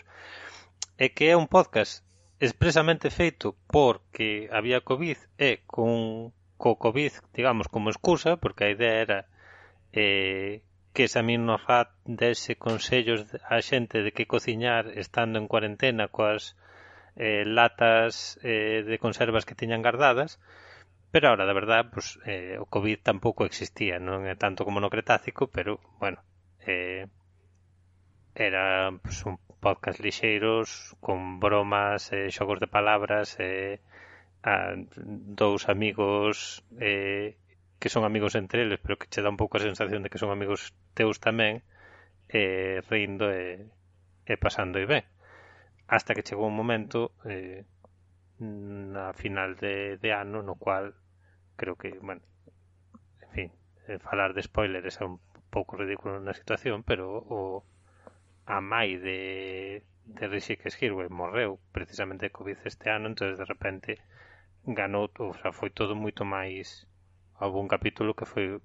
[0.97, 2.01] é que é un podcast
[2.39, 8.95] expresamente feito porque había Covid e con co Covid, digamos, como excusa, porque a idea
[9.05, 9.19] era
[9.91, 10.63] eh,
[10.93, 16.55] que Samir Nofat dese consellos a xente de que cociñar estando en cuarentena coas
[17.15, 20.39] eh, latas eh, de conservas que tiñan guardadas,
[21.11, 24.91] pero ahora, da verdad, pues, eh, o Covid tampouco existía, non é tanto como no
[24.91, 26.19] Cretácico, pero, bueno,
[26.67, 27.07] eh,
[28.35, 33.81] era pues, un podcast lixeiros con bromas e xogos de palabras e
[34.45, 34.77] a
[35.41, 37.33] dous amigos eh,
[37.81, 40.21] que son amigos entre eles, pero que che dá un pouco a sensación de que
[40.21, 41.65] son amigos teus tamén,
[42.29, 43.65] eh, rindo e,
[44.29, 45.01] e pasando e ben.
[45.89, 47.65] Hasta que chegou un momento eh,
[48.37, 50.93] na final de, de ano no cual
[51.57, 52.21] creo que, bueno,
[53.25, 53.49] en fin,
[53.89, 55.17] eh, falar de spoilers é un
[55.49, 57.65] pouco ridículo na situación, pero o,
[58.45, 63.97] a mai de, de Rishikesh Hirway morreu precisamente de Covid este ano, entonces de repente
[64.65, 66.87] ganou, o sea, foi todo moito máis
[67.39, 68.61] houve un capítulo que foi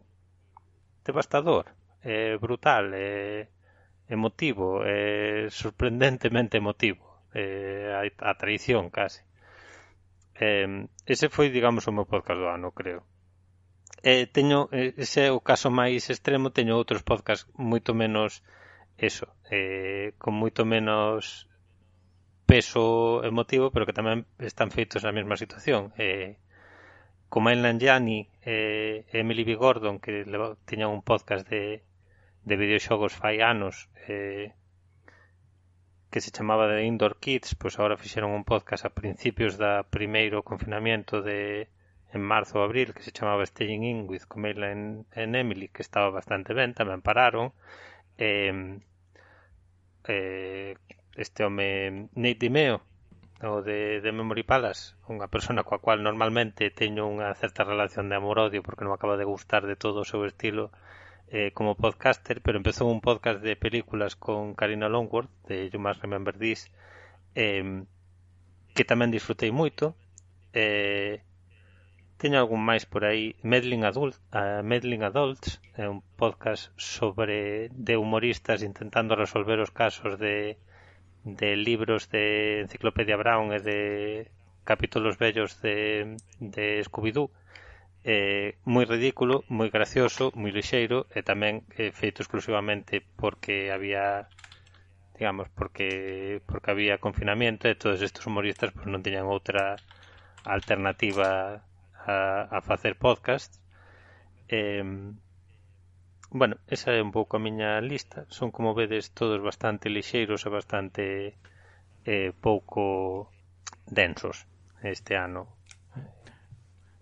[1.04, 1.72] devastador,
[2.04, 3.48] eh, brutal, eh,
[4.08, 9.24] emotivo, eh, sorprendentemente emotivo, eh, a, a traición case.
[10.34, 13.04] Eh, ese foi, digamos, o meu podcast do ano, creo.
[14.02, 18.40] Eh, teño, eh, ese é o caso máis extremo, teño outros podcasts moito menos
[19.00, 21.48] eso, eh, con moito menos
[22.44, 25.94] peso emotivo, pero que tamén están feitos na mesma situación.
[25.96, 26.36] Eh,
[27.30, 29.54] como El Gianni e eh, Emily B.
[29.54, 30.26] Gordon, que
[30.66, 31.86] tiñan un podcast de,
[32.42, 34.52] de videoxogos fai anos, eh,
[36.10, 40.42] que se chamaba The Indoor Kids, pois agora fixeron un podcast a principios da primeiro
[40.42, 41.70] confinamento de
[42.10, 45.86] en marzo ou abril, que se chamaba Staying In with Comela en, en Emily, que
[45.86, 47.54] estaba bastante ben, tamén pararon.
[48.18, 48.82] Eh,
[50.06, 50.76] eh,
[51.16, 52.80] este home Nate Dimeo
[53.42, 58.16] o de, de Memory Palace unha persona coa cual normalmente teño unha certa relación de
[58.20, 60.68] amor-odio porque non acaba de gustar de todo o seu estilo
[61.30, 66.02] eh, como podcaster, pero empezou un podcast de películas con Karina Longworth de You Must
[66.04, 66.68] Remember This
[67.32, 67.86] eh,
[68.74, 69.96] que tamén disfrutei moito
[70.52, 71.24] eh,
[72.20, 73.32] Teño algún máis por aí.
[73.50, 75.48] Meddling, Adult, uh, Meddling Adults
[75.82, 80.60] é un podcast sobre de humoristas intentando resolver os casos de,
[81.24, 82.24] de libros de
[82.64, 83.80] Enciclopedia Brown e de
[84.68, 85.76] capítulos bellos de,
[86.54, 87.32] de Scooby-Doo
[88.04, 94.28] eh, moi ridículo, moi gracioso, moi lixeiro e tamén eh, feito exclusivamente porque había
[95.16, 99.76] digamos, porque porque había confinamiento e todos estes humoristas pues, non tiñan outra
[100.48, 101.60] alternativa
[102.06, 103.60] a, a facer podcast
[104.48, 104.84] eh,
[106.30, 110.50] bueno, esa é un pouco a miña lista son como vedes todos bastante lixeiros e
[110.50, 111.04] bastante
[112.06, 113.28] eh, pouco
[113.86, 114.46] densos
[114.82, 115.60] este ano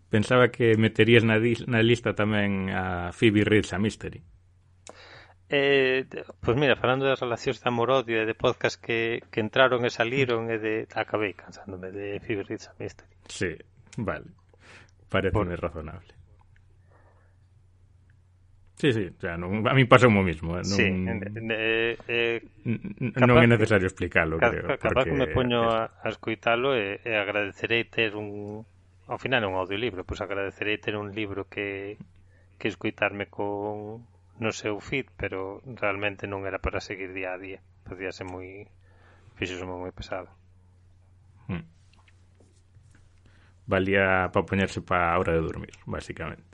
[0.09, 4.25] Pensaba que meterías na, na lista tamén a Phoebe Reads a Mystery.
[5.53, 9.85] Eh, pois pues mira, falando das relacións de amor-odio e de podcast que, que entraron
[9.85, 13.13] e saliron e de acabei cansándome de Phoebe Reads a Mystery.
[13.29, 13.53] Sí,
[14.01, 14.33] vale.
[15.09, 15.49] Parece por...
[15.49, 16.15] razonable.
[18.79, 20.55] Sí, sí, o sea, non, a mí pasou o mismo.
[20.55, 22.39] Non, sí, eh, eh,
[23.11, 24.67] capaz, non é necesario explicarlo, capaz, creo.
[24.79, 25.11] Capaz porque...
[25.11, 28.63] que me poño a, a escuitalo e, eh, e eh, agradecerei ter un...
[29.11, 31.99] Ao final é un audiolibro, pois agradecerei ter un libro que,
[32.55, 34.07] que escuitarme con
[34.39, 37.59] no seu feed, pero realmente non era para seguir día a día.
[37.83, 38.71] Podía ser moi...
[39.35, 40.31] Fixo moi pesado.
[41.51, 41.67] Hmm
[43.69, 46.49] valía para poñerse para a hora de dormir, basicamente.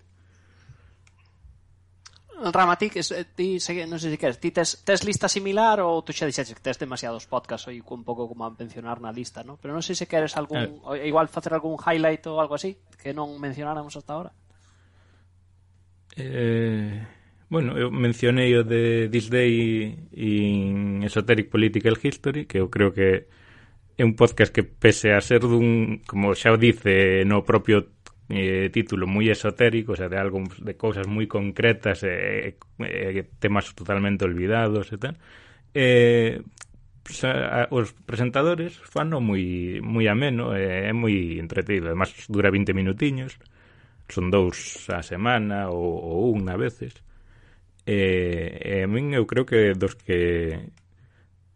[2.35, 3.57] Rama, eh, ti,
[3.87, 6.77] non sei se queres, ti tes, tes lista similar ou tu xa dixeches que tes
[6.83, 9.55] demasiados podcasts ou un pouco como a mencionar na lista, non?
[9.63, 13.15] Pero non sei se queres algún, eh, igual facer algún highlight ou algo así que
[13.15, 14.35] non mencionáramos hasta ahora.
[16.19, 17.07] Eh,
[17.47, 19.55] bueno, eu mencionei o de This Day
[20.19, 23.31] in Esoteric Political History, que eu creo que
[23.97, 27.95] é un podcast que pese a ser dun, como xa o dice no propio
[28.29, 33.23] eh, título moi esotérico, o sea, de algo de cousas moi concretas e eh, eh,
[33.39, 35.15] temas totalmente olvidados e tal.
[35.75, 36.43] Eh,
[37.07, 43.39] xa, os presentadores fano moi moi ameno, eh, é moi entretido, además dura 20 minutiños.
[44.09, 46.93] Son dous a semana ou, ou un a veces.
[47.87, 50.73] Eh, e eh, a min eu creo que dos que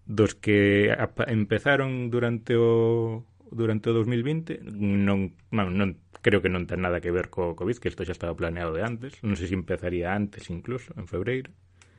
[0.09, 0.89] dos que
[1.29, 7.13] empezaron durante o durante o 2020 non, bueno, non creo que non ten nada que
[7.13, 10.49] ver co Covid, que isto xa estaba planeado de antes, non sei se empezaría antes
[10.49, 11.53] incluso, en febreiro.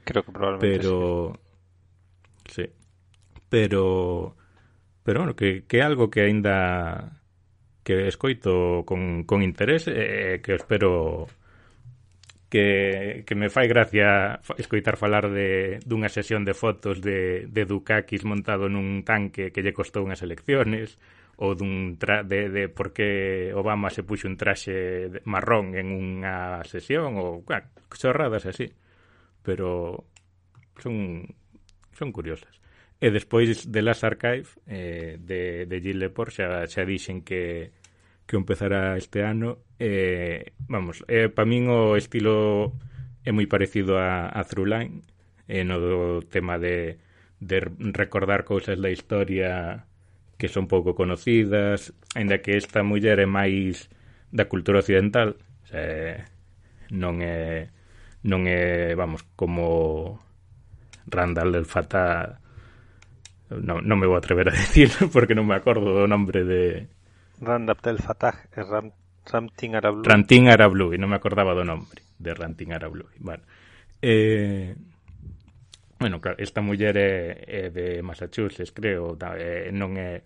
[0.04, 1.38] Creo que probablemente Pero
[2.50, 2.66] sí.
[2.66, 2.74] sí.
[3.48, 4.36] Pero
[5.06, 7.22] pero bueno, que que algo que aínda
[7.86, 11.30] que escoito con con interés e eh, que espero
[12.50, 18.26] que, que me fai gracia escoitar falar de, dunha sesión de fotos de, de Dukakis
[18.26, 20.98] montado nun tanque que lle costou unhas elecciones
[21.40, 26.60] ou dun tra de, de por que Obama se puxo un traxe marrón en unha
[26.68, 27.64] sesión ou ah,
[27.96, 28.68] chorradas así.
[29.46, 30.04] Pero
[30.82, 31.24] son
[31.96, 32.60] son curiosas.
[33.00, 37.72] E despois de Last Archive eh, de, de Gilles Lepore xa, xa dixen que
[38.30, 39.58] que empezará este ano.
[39.80, 42.78] Eh, vamos, eh, para min o estilo
[43.26, 45.02] é moi parecido a, a Throughline,
[45.50, 47.02] eh, no do tema de,
[47.42, 47.58] de
[47.98, 49.90] recordar cousas da historia
[50.38, 53.90] que son pouco conocidas, aínda que esta muller é máis
[54.30, 55.34] da cultura occidental,
[55.74, 56.22] eh,
[56.94, 57.74] non é
[58.22, 60.22] non é, vamos, como
[61.10, 62.38] Randall del Fata
[63.50, 66.92] non, non me vou atrever a decir porque non me acordo do nombre de
[67.42, 68.92] Ram Abdel Fattah e Ram,
[69.26, 70.08] Ramtin Arablouei.
[70.08, 73.16] Ramtin Arablouei, non me acordaba do nombre de Ramtin Arablouei.
[73.20, 73.44] Bueno,
[74.02, 74.76] eh,
[76.00, 77.12] bueno claro, esta muller é,
[77.48, 80.24] é de Massachusetts, creo, da, é, non é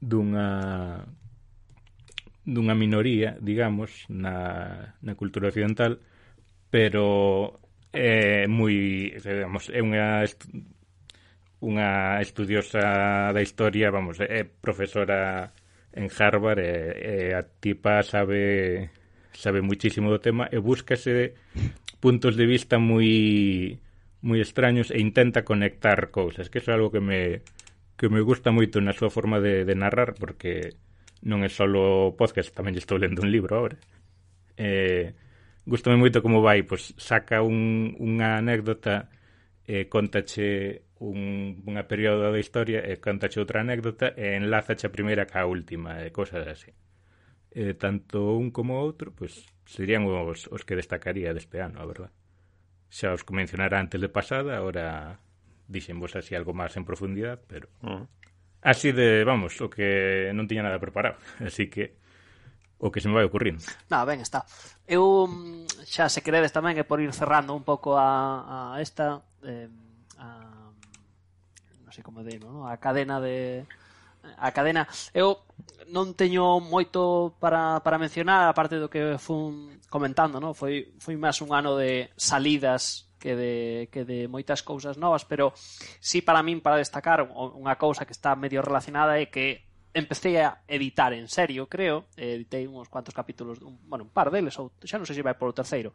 [0.00, 1.00] dunha
[2.44, 5.96] dunha minoría, digamos, na, na cultura occidental,
[6.68, 7.56] pero
[7.88, 10.28] é moi, digamos, é unha
[11.64, 15.48] unha estudiosa da historia, vamos, é profesora
[15.94, 18.90] en Harvard e, e a tipa sabe
[19.32, 21.38] sabe muchísimo do tema e búscase
[22.02, 23.78] puntos de vista moi
[24.24, 27.44] moi extraños e intenta conectar cousas, que é algo que me
[27.94, 30.74] que me gusta moito na súa forma de, de narrar porque
[31.24, 31.64] non é só
[32.16, 33.76] podcast, tamén estou lendo un libro agora.
[34.56, 35.14] Eh,
[35.64, 39.08] gustame moito como vai, pois saca un, unha anécdota
[39.64, 44.94] e eh, contache un, unha período da historia e contache outra anécdota e enlazache a
[44.94, 46.70] primeira ca última e cosas así.
[47.50, 52.10] E tanto un como outro, pois, serían os, os que destacaría deste ano, a verdad.
[52.90, 55.18] Xa os mencionara antes de pasada, ahora
[55.66, 57.66] dixenvos así algo máis en profundidade, pero...
[57.82, 58.06] Uh -huh.
[58.64, 61.20] Así de, vamos, o que non tiña nada preparado.
[61.44, 62.00] Así que
[62.80, 63.60] o que se me vai ocurrindo.
[63.92, 64.48] Na, ben está.
[64.88, 69.20] Eu mm, xa se queredes tamén é por ir cerrando un pouco a, a esta
[69.44, 69.68] eh,
[71.94, 72.66] así como digo, ¿no?
[72.66, 73.64] a cadena de
[74.38, 75.46] a cadena eu
[75.94, 80.58] non teño moito para, para mencionar aparte do que fun comentando ¿no?
[80.58, 83.54] foi, foi máis un ano de salidas que de,
[83.94, 85.54] que de moitas cousas novas pero
[86.02, 89.62] sí para min para destacar unha cousa que está medio relacionada é que
[89.94, 94.58] empecé a editar en serio, creo, editei uns cuantos capítulos, un, bueno, un par deles,
[94.58, 95.94] ou xa non sei se vai polo terceiro.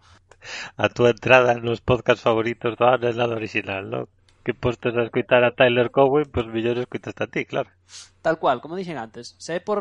[0.79, 4.07] A túa entrada nos podcast favoritos do ano é nada original, non?
[4.43, 7.69] que postes a escoitar a Tyler Cowen, pois pues mellor escoitaste a ti, claro.
[8.21, 9.79] Tal cual, como dixen antes, se é por,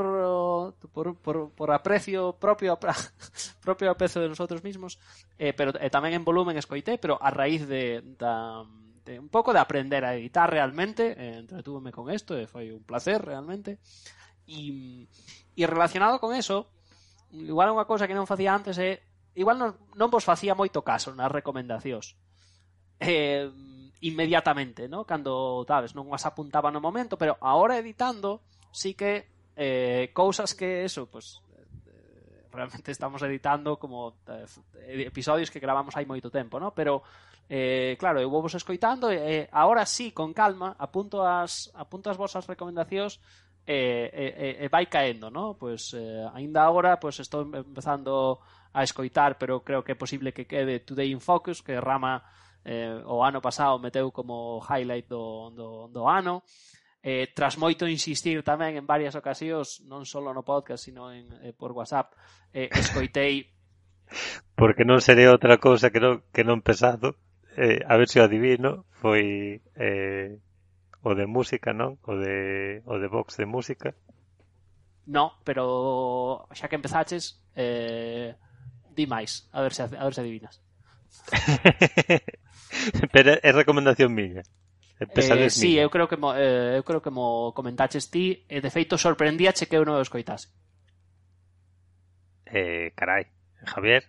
[0.92, 2.78] por, por, por aprecio propio
[3.66, 4.98] propio aprecio de nosotros mismos,
[5.38, 8.66] eh, pero eh, tamén en volumen escoitei, pero a raíz de, da,
[9.06, 12.74] de un pouco de aprender a editar realmente, eh, entretúveme con isto, e eh, foi
[12.74, 13.78] un placer realmente,
[14.44, 15.06] e,
[15.54, 16.66] e relacionado con eso,
[17.32, 18.96] igual unha cosa que non facía antes é, eh,
[19.38, 22.18] igual non, non vos facía moito caso nas recomendacións,
[22.98, 23.46] eh,
[24.00, 25.04] inmediatamente, ¿no?
[25.04, 29.26] Cando, sabes, non as apuntaba no momento, pero agora editando, sí que
[29.58, 31.42] eh, cousas que eso, pues
[31.86, 34.46] eh, realmente estamos editando como eh,
[35.02, 36.70] episodios que gravamos hai moito tempo, ¿no?
[36.70, 37.02] Pero
[37.50, 42.06] eh, claro, eu vou vos escoitando e eh, agora sí, con calma, apunto as apunto
[42.06, 43.18] as vosas recomendacións
[43.66, 45.58] e eh, eh, eh, vai caendo, ¿no?
[45.58, 48.38] Pois pues, eh, aínda agora pois pues, estou empezando
[48.70, 52.22] a escoitar, pero creo que é posible que quede Today in Focus, que rama
[52.64, 56.42] eh, o ano pasado meteu como highlight do, do, do ano
[57.02, 61.54] eh, tras moito insistir tamén en varias ocasións, non só no podcast, sino en, eh,
[61.54, 62.12] por WhatsApp,
[62.52, 63.48] eh, escoitei...
[64.58, 67.14] Porque non sería outra cousa que non, que non pesado,
[67.54, 70.36] eh, a ver se o adivino, foi eh,
[71.04, 71.96] o de música, non?
[72.02, 73.94] O de, o de box de música.
[75.06, 78.34] No, pero xa que empezaches, eh,
[78.90, 80.60] di máis, a ver se, a ver se adivinas.
[83.14, 84.42] Pero é recomendación miña.
[84.98, 88.70] Eh, sí, eu creo que mo, eh, eu creo que mo comentaches ti e de
[88.70, 90.50] feito sorprendíache que eu non o escoitase.
[92.50, 93.30] Eh, carai,
[93.62, 94.02] Javier.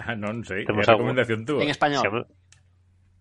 [0.00, 1.60] Ah, non sei, é recomendación túa.
[1.60, 2.00] En español.
[2.00, 2.24] Xa...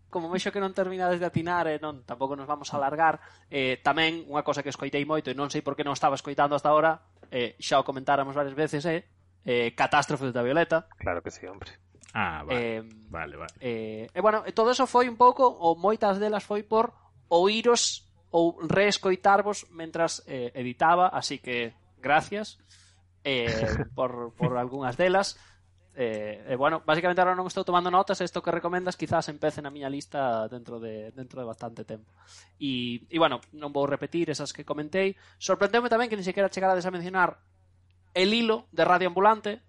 [0.07, 3.19] Como vexo que non terminades de atinar e non, tampouco nos vamos a alargar,
[3.51, 6.55] eh, tamén unha cosa que escoitei moito e non sei por que non estaba escoitando
[6.55, 9.03] hasta ahora, eh, xa o comentáramos varias veces, é
[9.43, 10.87] eh, eh, Catástrofe da Violeta.
[10.95, 11.75] Claro que sí, hombre
[12.13, 12.77] Ah, vale.
[12.77, 13.53] Eh, vale, vale.
[13.59, 16.91] Eh, e bueno, todo eso foi un pouco, ou moitas delas foi por
[17.31, 22.59] oíros ou reescoitarvos mentras eh, editaba, así que gracias
[23.23, 23.47] eh,
[23.95, 25.39] por, por algunhas delas.
[25.93, 29.67] Eh, eh, bueno, basicamente ahora non estou tomando notas Isto que recomendas quizás empece na
[29.67, 32.15] miña lista Dentro de, dentro de bastante tempo
[32.55, 36.87] E, e bueno, non vou repetir Esas que comentei Sorprendeume tamén que ni sequera chegarades
[36.87, 37.43] a mencionar
[38.15, 39.59] El hilo de Radio Ambulante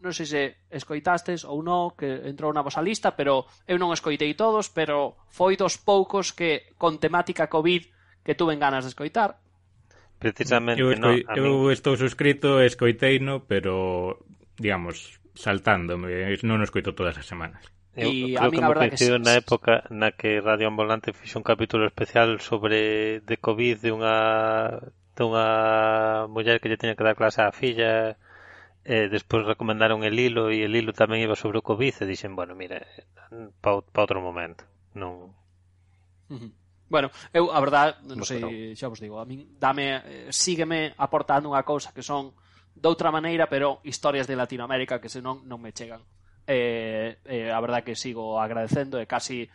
[0.00, 0.42] non sei se
[0.72, 5.60] escoitastes ou non, que entrou na vosa lista, pero eu non escoitei todos, pero foi
[5.60, 7.84] dos poucos que con temática COVID
[8.24, 9.36] que tuven ganas de escoitar.
[10.20, 11.24] Precisamente, eu, escoi...
[11.24, 11.72] no, eu mí...
[11.72, 14.20] estou suscrito, escoiteino, pero,
[14.56, 16.12] digamos, saltándome,
[16.44, 17.60] non o escoito todas as semanas.
[17.96, 19.24] Eu e creo a que me coincido que...
[19.24, 24.16] na época na que Radio Ambulante fixe un capítulo especial sobre de COVID de unha
[25.16, 28.16] dunha muller que lle teña que dar clase á filla
[28.84, 32.32] eh, despois recomendaron el hilo e el hilo tamén iba sobre o Covid e dixen,
[32.32, 32.86] bueno, mire,
[33.60, 34.64] pa, pa outro momento,
[34.96, 35.36] non...
[36.90, 41.46] Bueno, eu a verdade, non sei, xa vos digo, a min dame, eh, sígueme aportando
[41.52, 42.34] unha cousa que son
[42.74, 46.02] doutra maneira, pero historias de Latinoamérica que senón non me chegan.
[46.50, 49.46] Eh, eh, a verdade que sigo agradecendo e casi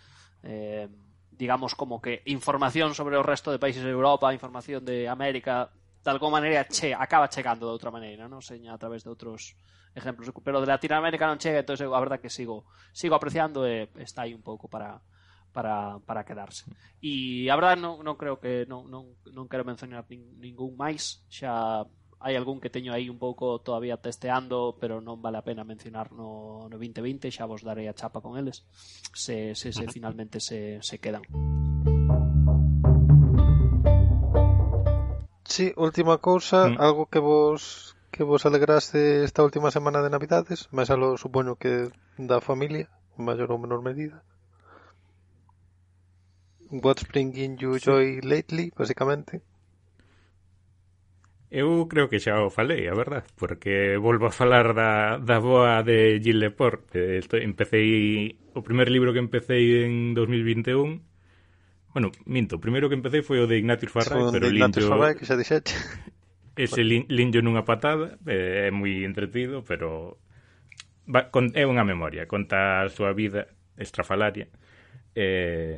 [0.48, 0.88] eh,
[1.36, 5.76] digamos como que información sobre o resto de países de Europa, información de América
[6.06, 9.58] de alguma maneira che, acaba chegando de outra maneira, non seña a través de outros
[9.98, 14.30] exemplos, pero de Latinoamérica non chega, entón a verdad que sigo sigo apreciando e está
[14.30, 15.02] aí un pouco para
[15.50, 16.70] para, para quedarse.
[17.02, 21.26] E a verdade non, non creo que non, non, non quero mencionar nin, ningún máis,
[21.26, 21.88] xa
[22.22, 26.14] hai algún que teño aí un pouco todavía testeando, pero non vale a pena mencionar
[26.14, 28.62] no, no 2020, xa vos darei a chapa con eles,
[29.16, 31.26] se, se, se finalmente se, se quedan.
[35.56, 36.82] Sí, última cousa, mm.
[36.82, 41.88] algo que vos que vos alegraste esta última semana de Navidades, mas alo supoño que
[42.18, 44.20] da familia, maior ou menor medida.
[46.84, 49.40] What's bringing you joy lately, basicamente?
[51.48, 55.80] Eu creo que xa o falei, a verdad, porque volvo a falar da, da boa
[55.88, 56.84] de Gilles Lepore.
[57.32, 57.80] Empecé
[58.52, 61.15] o primeiro libro que empecé en 2021
[61.96, 64.84] Bueno, minto, o primeiro que empecé foi o de Ignatius Farray, Son pero de Ignatius
[64.84, 64.92] Linjo...
[64.92, 65.72] Farray, que xa dixete.
[66.60, 70.20] Ese lin, linjo nunha patada, eh, é moi entretido, pero
[71.08, 73.46] Va, con, é unha memoria, conta a súa vida
[73.78, 74.50] estrafalaria.
[75.14, 75.78] Eh,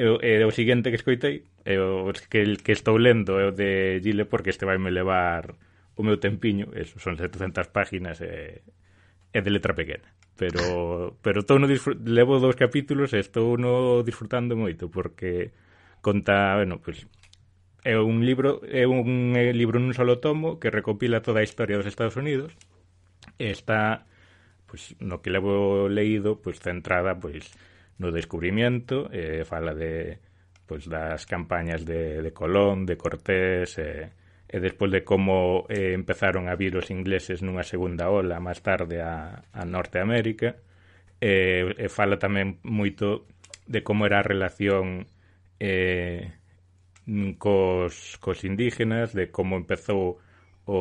[0.00, 4.00] e, e, o seguinte que escoitei, é o que, que estou lendo é o de
[4.00, 5.60] Gile porque este vai me levar
[5.92, 10.08] o meu tempiño, eso, son 700 páginas e eh, é de letra pequena
[10.40, 15.52] pero pero estou no levo dous capítulos e estou no disfrutando moito porque
[16.00, 17.04] conta, bueno, pues,
[17.84, 21.84] é un libro é un libro nun solo tomo que recopila toda a historia dos
[21.84, 22.56] Estados Unidos
[23.36, 24.08] e está
[24.64, 27.52] pues, no que levo leído pues, centrada pois
[28.00, 30.24] no descubrimiento eh, fala de
[30.64, 34.08] pues, das campañas de, de Colón, de Cortés, eh,
[34.50, 38.98] e despois de como eh, empezaron a vir os ingleses nunha segunda ola máis tarde
[38.98, 40.58] a, a Norteamérica
[41.22, 43.30] eh, e fala tamén moito
[43.70, 45.06] de como era a relación
[45.62, 46.40] eh,
[47.38, 50.18] cos, cos indígenas, de como empezou
[50.66, 50.78] o,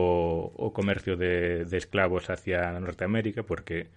[0.56, 3.88] o comercio de, de esclavos hacia Norteamérica, porque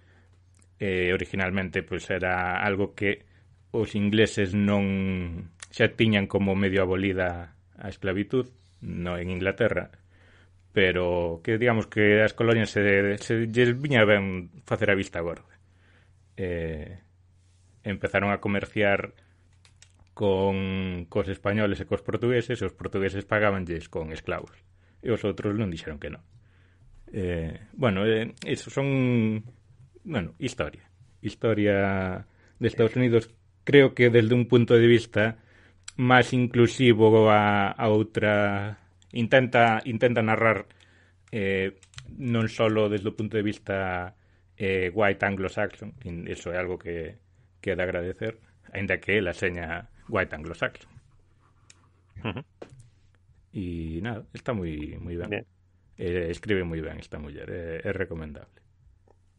[0.79, 3.25] eh, originalmente pues, era algo que
[3.71, 8.53] os ingleses non xa tiñan como medio abolida a esclavitud,
[8.83, 9.91] no en Inglaterra
[10.73, 15.53] pero que digamos que as colonias se, se lles viña ben facer a vista gorda.
[16.35, 16.97] Eh,
[17.85, 19.13] empezaron a comerciar
[20.17, 24.57] con cos españoles e cos portugueses e os portugueses pagabanlles con esclavos
[25.05, 26.25] e os outros non dixeron que non.
[27.13, 29.45] Eh, bueno, eh, eso son
[30.01, 30.89] bueno, historia.
[31.21, 32.25] Historia
[32.57, 33.29] de Estados Unidos
[33.61, 35.37] creo que desde un punto de vista
[35.97, 38.77] máis inclusivo a, a outra
[39.13, 40.65] intenta intenta narrar
[41.29, 41.77] eh,
[42.17, 44.09] non solo desde o punto de vista
[44.57, 45.93] eh, white anglo-saxon
[46.25, 47.17] eso é algo que,
[47.61, 48.41] que é de agradecer
[48.73, 50.89] aínda que ela seña white anglo-saxon
[52.25, 52.43] uh -huh.
[53.53, 55.45] e nada, está moi ben, ben.
[55.97, 58.65] Eh, escribe moi ben esta muller é, é recomendable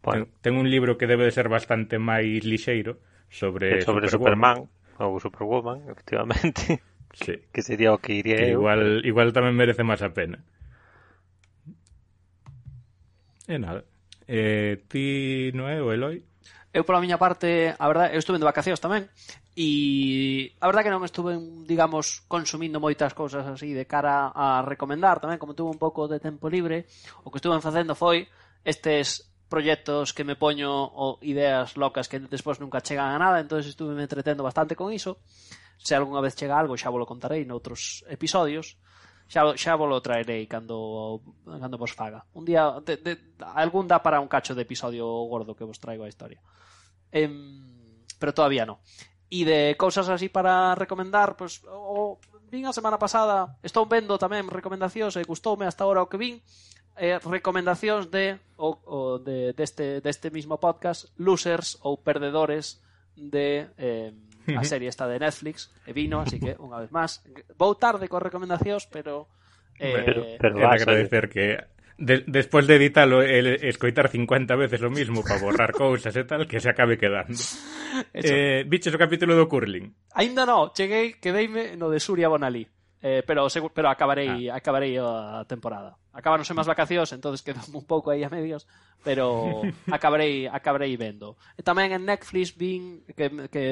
[0.07, 0.31] bueno.
[0.39, 4.84] ten, ten un libro que debe de ser bastante máis lixeiro sobre, sobre Superman, Superman
[4.99, 6.83] ou Superwoman, efectivamente.
[7.15, 7.39] Sí.
[7.53, 8.61] Que sería o que iría que eu.
[8.61, 10.43] Igual, igual tamén merece máis a pena.
[13.47, 13.85] E nada.
[14.27, 16.25] Eh, ti, Noé o Eloi?
[16.75, 19.07] Eu pola miña parte, a verdade, eu estuve de vacacións tamén
[19.55, 21.39] e a verdade que non estuve,
[21.71, 26.19] digamos, consumindo moitas cousas así de cara a recomendar tamén, como tuve un pouco de
[26.19, 26.91] tempo libre,
[27.23, 28.27] o que estuve facendo foi
[28.67, 33.71] estes proxectos que me poño ou ideas locas que despois nunca chegan a nada, entonces
[33.71, 35.23] estuve me entretendo bastante con iso.
[35.79, 38.75] Se algunha vez chega algo, xa volo contarei noutros episodios.
[39.31, 42.27] Xa, xa volo traerei cando, cando vos faga.
[42.35, 46.03] Un día, de, de, algún dá para un cacho de episodio gordo que vos traigo
[46.03, 46.43] a historia.
[47.15, 47.31] Eh,
[48.19, 48.83] pero todavía no.
[49.31, 52.19] E de cousas así para recomendar, pues, o,
[52.51, 56.43] vin a semana pasada, estou vendo tamén recomendacións e gustoume hasta ahora o que vin,
[56.97, 62.83] eh, recomendacións de o, o de deste deste mismo podcast, losers ou perdedores
[63.17, 64.13] de eh,
[64.55, 67.23] a serie esta de Netflix, e vino, así que unha vez máis,
[67.59, 69.27] vou tarde con recomendacións, pero
[69.79, 71.59] eh pero, pero agradecer que
[71.99, 76.47] de, despois de editalo el escoitar 50 veces o mismo para borrar cousas e tal
[76.47, 77.39] que se acabe quedando.
[78.11, 79.95] Eh, biches o capítulo do curling.
[80.19, 82.67] Ainda no, cheguei, quedeime no de Surya Bonalí.
[82.99, 84.59] Eh, pero pero acabarei ah.
[84.59, 88.71] acabarei a temporada acabáronse as vacacións, entonces quedo un pouco aí a medios,
[89.03, 89.61] pero
[89.91, 91.35] acabarei acabarei vendo.
[91.59, 93.65] E tamén en Netflix vin que, que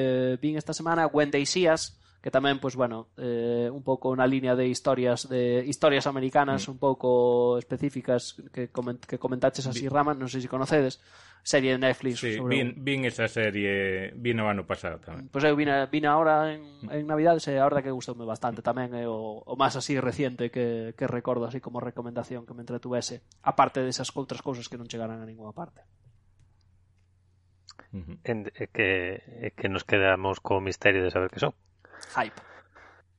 [0.43, 4.23] vin esta semana When They See Us, que tamén, pois, bueno, eh, un pouco na
[4.23, 6.71] liña de historias de historias americanas mm.
[6.71, 11.03] un pouco específicas que, coment, que comentaches así, rama, non sei se conocedes,
[11.43, 12.23] serie de Netflix.
[12.23, 12.55] Sí, sobre...
[12.55, 15.27] vin, vin esa serie, vin o ano pasado tamén.
[15.27, 18.63] Pois pues eu vin, vin agora en, en Navidades e a verdade que gustoume bastante
[18.63, 22.63] tamén, é o, o máis así reciente que, que recordo así como recomendación que me
[22.63, 25.83] entretuvese, aparte desas outras cousas que non chegaran a ninguna parte.
[27.91, 28.17] Uh -huh.
[28.23, 31.51] en, é que, é que nos quedamos co misterio de saber que son.
[32.15, 32.39] Hype.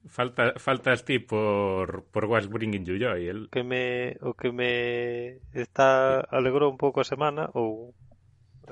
[0.07, 3.29] Falta, faltas ti por, por What's Bringing You Joy.
[3.29, 3.49] El...
[3.51, 7.95] Que me, o que me está alegrou un pouco a semana ou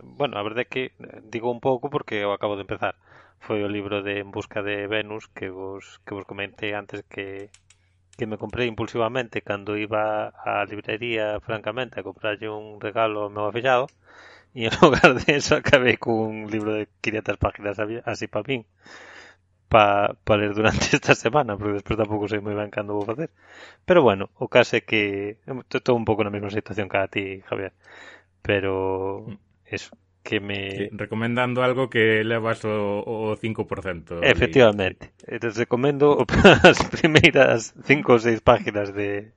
[0.03, 2.95] bueno, a verdade é que eh, digo un pouco porque eu acabo de empezar.
[3.41, 7.51] Foi o libro de En busca de Venus que vos, que vos comentei antes que,
[8.17, 13.49] que me comprei impulsivamente cando iba á librería francamente a comprarlle un regalo ao meu
[13.49, 13.87] afillado
[14.55, 17.77] e en lugar de eso acabei cun libro de 500 páginas
[18.13, 18.63] así para min.
[19.73, 23.33] Para pa ler durante esta semana, porque despois tampouco sei moi ben cando vou facer.
[23.89, 25.41] Pero bueno, o caso é que
[25.73, 27.73] estou un pouco na mesma situación que a ti, Javier.
[28.45, 29.37] Pero mm.
[29.73, 30.93] eso, que me...
[30.93, 34.21] Recomendando algo que levas o, o 5%.
[34.23, 35.17] Efectivamente.
[35.25, 36.21] Entonces recomendo
[36.69, 39.33] as primeiras 5 ou 6 páginas de,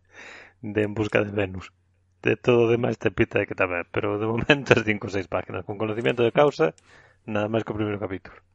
[0.59, 1.71] de En busca de Venus.
[2.19, 5.13] De todo o demais te pita de que tamén, pero de momento as 5 ou
[5.15, 6.75] 6 páginas con conocimiento de causa,
[7.23, 8.35] nada máis que o primeiro capítulo.